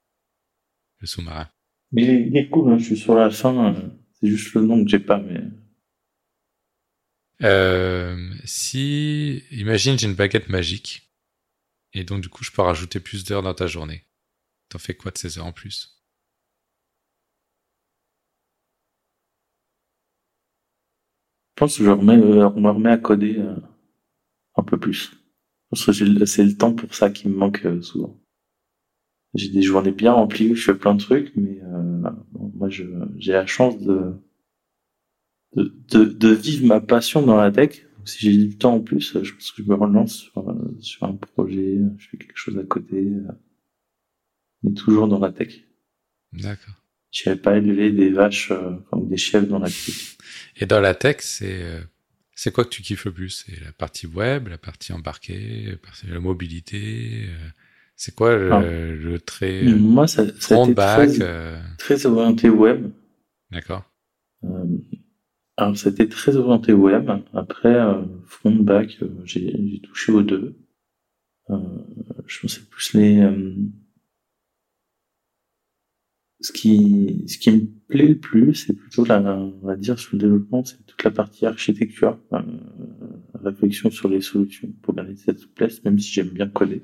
[1.00, 1.48] Le sous-marin.
[1.94, 3.72] Mais il est cool, hein, je suis sur la fin.
[3.72, 3.80] Euh,
[4.12, 5.40] c'est juste le nom que j'ai pas, mais.
[7.42, 11.03] Euh, si, imagine, j'ai une baguette magique
[11.94, 14.04] Et donc, du coup, je peux rajouter plus d'heures dans ta journée.
[14.68, 16.02] T'en fais quoi de ces heures en plus?
[21.56, 23.54] Je pense que je remets, euh, on me remet à coder euh,
[24.56, 25.12] un peu plus.
[25.70, 25.92] Pense que
[26.26, 28.20] c'est le temps pour ça qui me manque euh, souvent.
[29.34, 31.60] J'ai des journées bien remplies où je fais plein de trucs, mais
[32.54, 32.86] moi j'ai
[33.32, 34.14] la chance de,
[35.56, 37.84] de, de, vivre ma passion dans la tech.
[38.04, 41.14] Si j'ai du temps en plus, je pense que je me relance sur, sur un
[41.14, 43.10] projet, je fais quelque chose à côté,
[44.62, 45.64] mais toujours dans la tech.
[46.32, 46.74] D'accord.
[47.10, 48.52] Je n'avais pas élevé des vaches
[48.92, 50.16] ou des chefs dans la tech.
[50.56, 51.80] Et dans la tech, c'est euh,
[52.34, 53.44] c'est quoi que tu kiffes le plus?
[53.46, 55.78] C'est la partie web, la partie embarquée,
[56.08, 57.48] la mobilité euh,
[57.96, 59.18] C'est quoi le, ah.
[59.24, 61.60] trait Moi, ça, ça front, back très, euh?
[61.78, 62.90] très, orienté web.
[63.50, 63.84] D'accord.
[65.56, 67.10] Alors, c'était très orienté web.
[67.32, 67.76] Après,
[68.26, 70.56] front, back, j'ai touché aux deux.
[71.48, 73.22] je pensais plus les
[76.44, 80.16] ce qui, ce qui me plaît le plus, c'est plutôt la, on va dire, sur
[80.16, 82.40] le développement, c'est toute la partie architecture, euh,
[83.42, 86.82] réflexion sur les solutions pour garder cette souplesse, même si j'aime bien coder.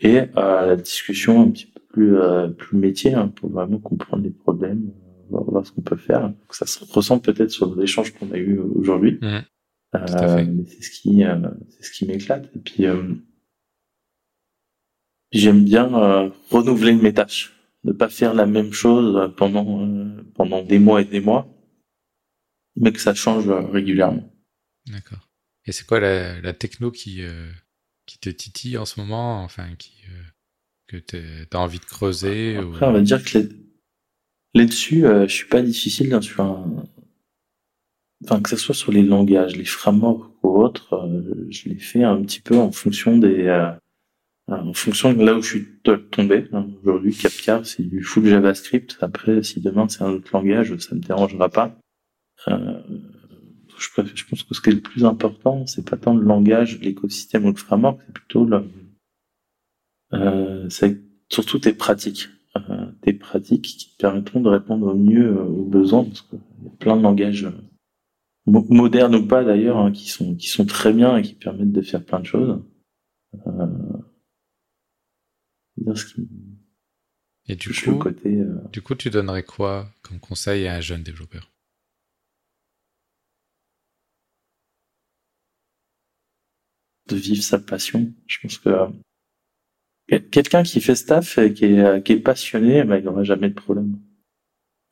[0.00, 4.22] Et euh, la discussion un petit peu plus, euh, plus métier, hein, pour vraiment comprendre
[4.22, 4.92] les problèmes,
[5.34, 6.32] euh, voir, ce qu'on peut faire.
[6.50, 9.18] Ça se ressent peut-être sur l'échange qu'on a eu aujourd'hui.
[9.20, 9.40] Mmh.
[9.92, 11.22] mais c'est ce qui,
[11.70, 12.50] c'est ce qui m'éclate.
[12.54, 12.84] Et puis,
[15.32, 17.54] j'aime bien renouveler mes tâches
[17.84, 21.48] ne pas faire la même chose pendant euh, pendant des mois et des mois,
[22.76, 24.30] mais que ça change régulièrement.
[24.86, 25.28] D'accord.
[25.66, 27.50] Et c'est quoi la, la, techno qui euh,
[28.06, 30.22] qui te titille en ce moment, enfin qui euh,
[30.86, 31.16] que tu
[31.52, 33.38] as envie de creuser Après, on va dire que
[34.54, 36.84] là-dessus, je suis pas difficile hein, sur un...
[38.24, 41.08] Enfin, que ce soit sur les langages, les frameworks ou autres,
[41.48, 43.48] je les fais un petit peu en fonction des
[44.50, 45.68] en fonction de là où je suis
[46.10, 46.48] tombé.
[46.52, 48.98] Hein, aujourd'hui, Capcar, c'est du full JavaScript.
[49.00, 51.78] Après, si demain c'est un autre langage, ça me dérangera pas.
[52.48, 52.80] Euh,
[53.78, 56.80] je, je, pense que ce qui est le plus important, c'est pas tant le langage,
[56.80, 58.64] l'écosystème ou le framework, c'est plutôt le,
[60.12, 62.28] euh, c'est surtout tes pratiques.
[63.30, 66.96] Pratiques qui permettront de répondre au mieux euh, aux besoins, parce qu'il y a plein
[66.96, 67.52] de langages euh,
[68.46, 71.80] modernes ou pas d'ailleurs, hein, qui sont qui sont très bien et qui permettent de
[71.80, 72.60] faire plein de choses.
[73.46, 73.66] Euh,
[77.46, 81.04] et du coup, côté, euh, du coup, tu donnerais quoi comme conseil à un jeune
[81.04, 81.52] développeur?
[87.08, 88.12] De vivre sa passion.
[88.26, 88.70] Je pense que
[90.18, 93.48] quelqu'un qui fait staff et qui est, euh, qui est passionné, bah, il n'aura jamais
[93.48, 93.96] de problème.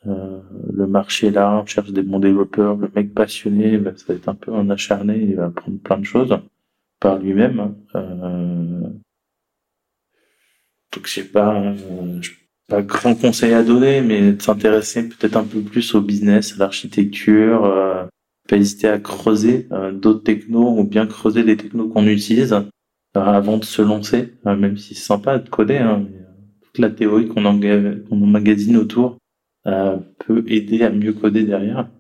[0.07, 0.41] Euh,
[0.73, 2.77] le marché est là, on cherche des bons développeurs.
[2.77, 5.99] Le mec passionné, bah, ça va être un peu un acharné, il va apprendre plein
[5.99, 6.39] de choses
[7.01, 7.75] par lui-même.
[7.95, 8.89] Euh,
[10.95, 12.21] donc j'ai pas, euh,
[12.69, 16.59] pas grand conseil à donner, mais de s'intéresser peut-être un peu plus au business, à
[16.59, 18.05] l'architecture, euh,
[18.49, 22.57] pas hésiter à creuser euh, d'autres technos ou bien creuser les technos qu'on utilise
[23.27, 25.79] avant de se lancer, même si c'est sympa de coder.
[25.79, 26.07] Hein,
[26.63, 29.19] toute la théorie qu'on emmagasine autour
[29.65, 31.91] peut aider à mieux coder derrière.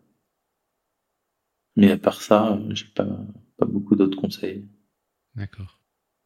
[1.76, 3.06] Mais à part ça, j'ai pas,
[3.56, 4.68] pas beaucoup d'autres conseils.
[5.34, 5.80] D'accord.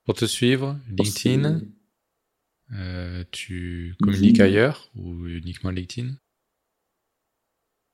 [0.04, 1.60] Pour te suivre, LinkedIn,
[2.72, 6.16] euh, tu communiques ailleurs ou uniquement LinkedIn?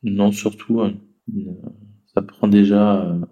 [0.04, 0.92] Non, surtout, euh,
[2.14, 3.04] ça prend déjà.
[3.04, 3.26] Euh,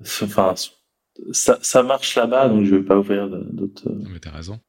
[0.00, 0.54] enfin,
[1.32, 3.90] ça, ça marche là-bas, donc je vais pas ouvrir d'autres.
[4.10, 4.60] Mais t'as raison.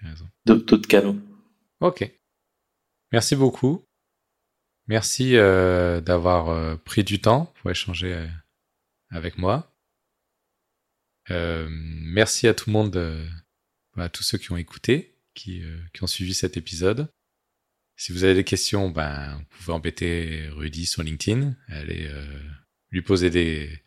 [0.00, 0.28] raison.
[0.46, 1.16] D'autres canaux.
[1.80, 2.10] Ok.
[3.12, 3.84] Merci beaucoup.
[4.88, 8.26] Merci d'avoir pris du temps pour échanger
[9.10, 9.72] avec moi.
[11.28, 12.96] merci à tout le monde
[14.00, 17.08] à tous ceux qui ont écouté, qui, euh, qui ont suivi cet épisode.
[17.96, 22.40] Si vous avez des questions, ben, vous pouvez embêter Rudy sur LinkedIn, allez euh,
[22.90, 23.82] lui poser des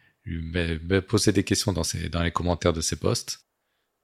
[1.07, 3.45] poser des questions dans, ses, dans les commentaires de ses posts.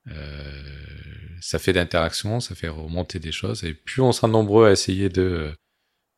[0.07, 4.71] Euh, ça fait d'interaction, ça fait remonter des choses, et plus on sera nombreux à
[4.71, 5.53] essayer de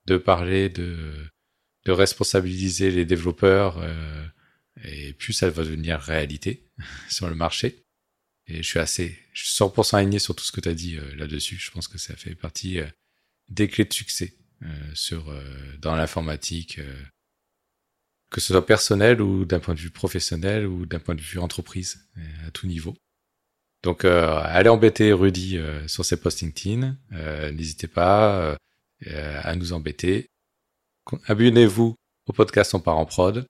[0.05, 1.13] de parler, de
[1.85, 4.25] de responsabiliser les développeurs, euh,
[4.83, 6.69] et plus ça va devenir réalité
[7.09, 7.83] sur le marché.
[8.47, 10.97] Et je suis assez, je suis 100% aligné sur tout ce que tu as dit
[10.97, 11.57] euh, là-dessus.
[11.57, 12.87] Je pense que ça fait partie euh,
[13.49, 15.33] des clés de succès euh, sur
[15.79, 16.79] dans l'informatique,
[18.33, 21.39] que ce soit personnel ou d'un point de vue professionnel ou d'un point de vue
[21.39, 22.09] entreprise,
[22.45, 22.95] à tout niveau.
[23.83, 26.97] Donc, allez embêter Rudy sur ses posts LinkedIn.
[27.51, 28.57] N'hésitez pas
[29.05, 30.27] à nous embêter.
[31.27, 31.95] Abonnez-vous
[32.25, 33.45] au podcast On part en prod.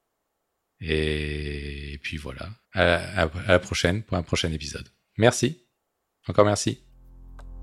[0.81, 4.89] Et, puis voilà, à la prochaine pour un prochain épisode.
[5.17, 5.65] Merci.
[6.27, 6.83] Encore merci.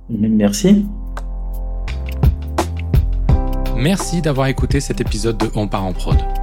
[0.09, 0.87] Merci.
[3.77, 6.40] Merci d'avoir écouté cet épisode de On part en prod.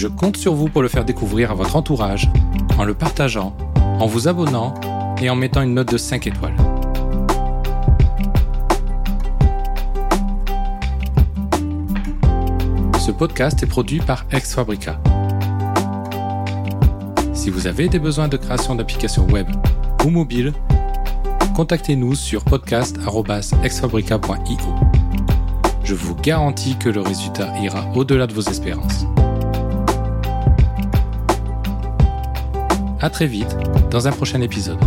[0.00, 2.30] Je compte sur vous pour le faire découvrir à votre entourage,
[2.78, 4.72] en le partageant, en vous abonnant
[5.20, 6.56] et en mettant une note de 5 étoiles.
[12.98, 14.98] Ce podcast est produit par Ex Fabrica.
[17.34, 19.48] Si vous avez des besoins de création d'applications web
[20.06, 20.54] ou mobiles,
[21.54, 24.74] contactez-nous sur podcast.exfabrica.io.
[25.84, 29.04] Je vous garantis que le résultat ira au-delà de vos espérances.
[33.00, 33.56] À très vite
[33.90, 34.78] dans un prochain épisode.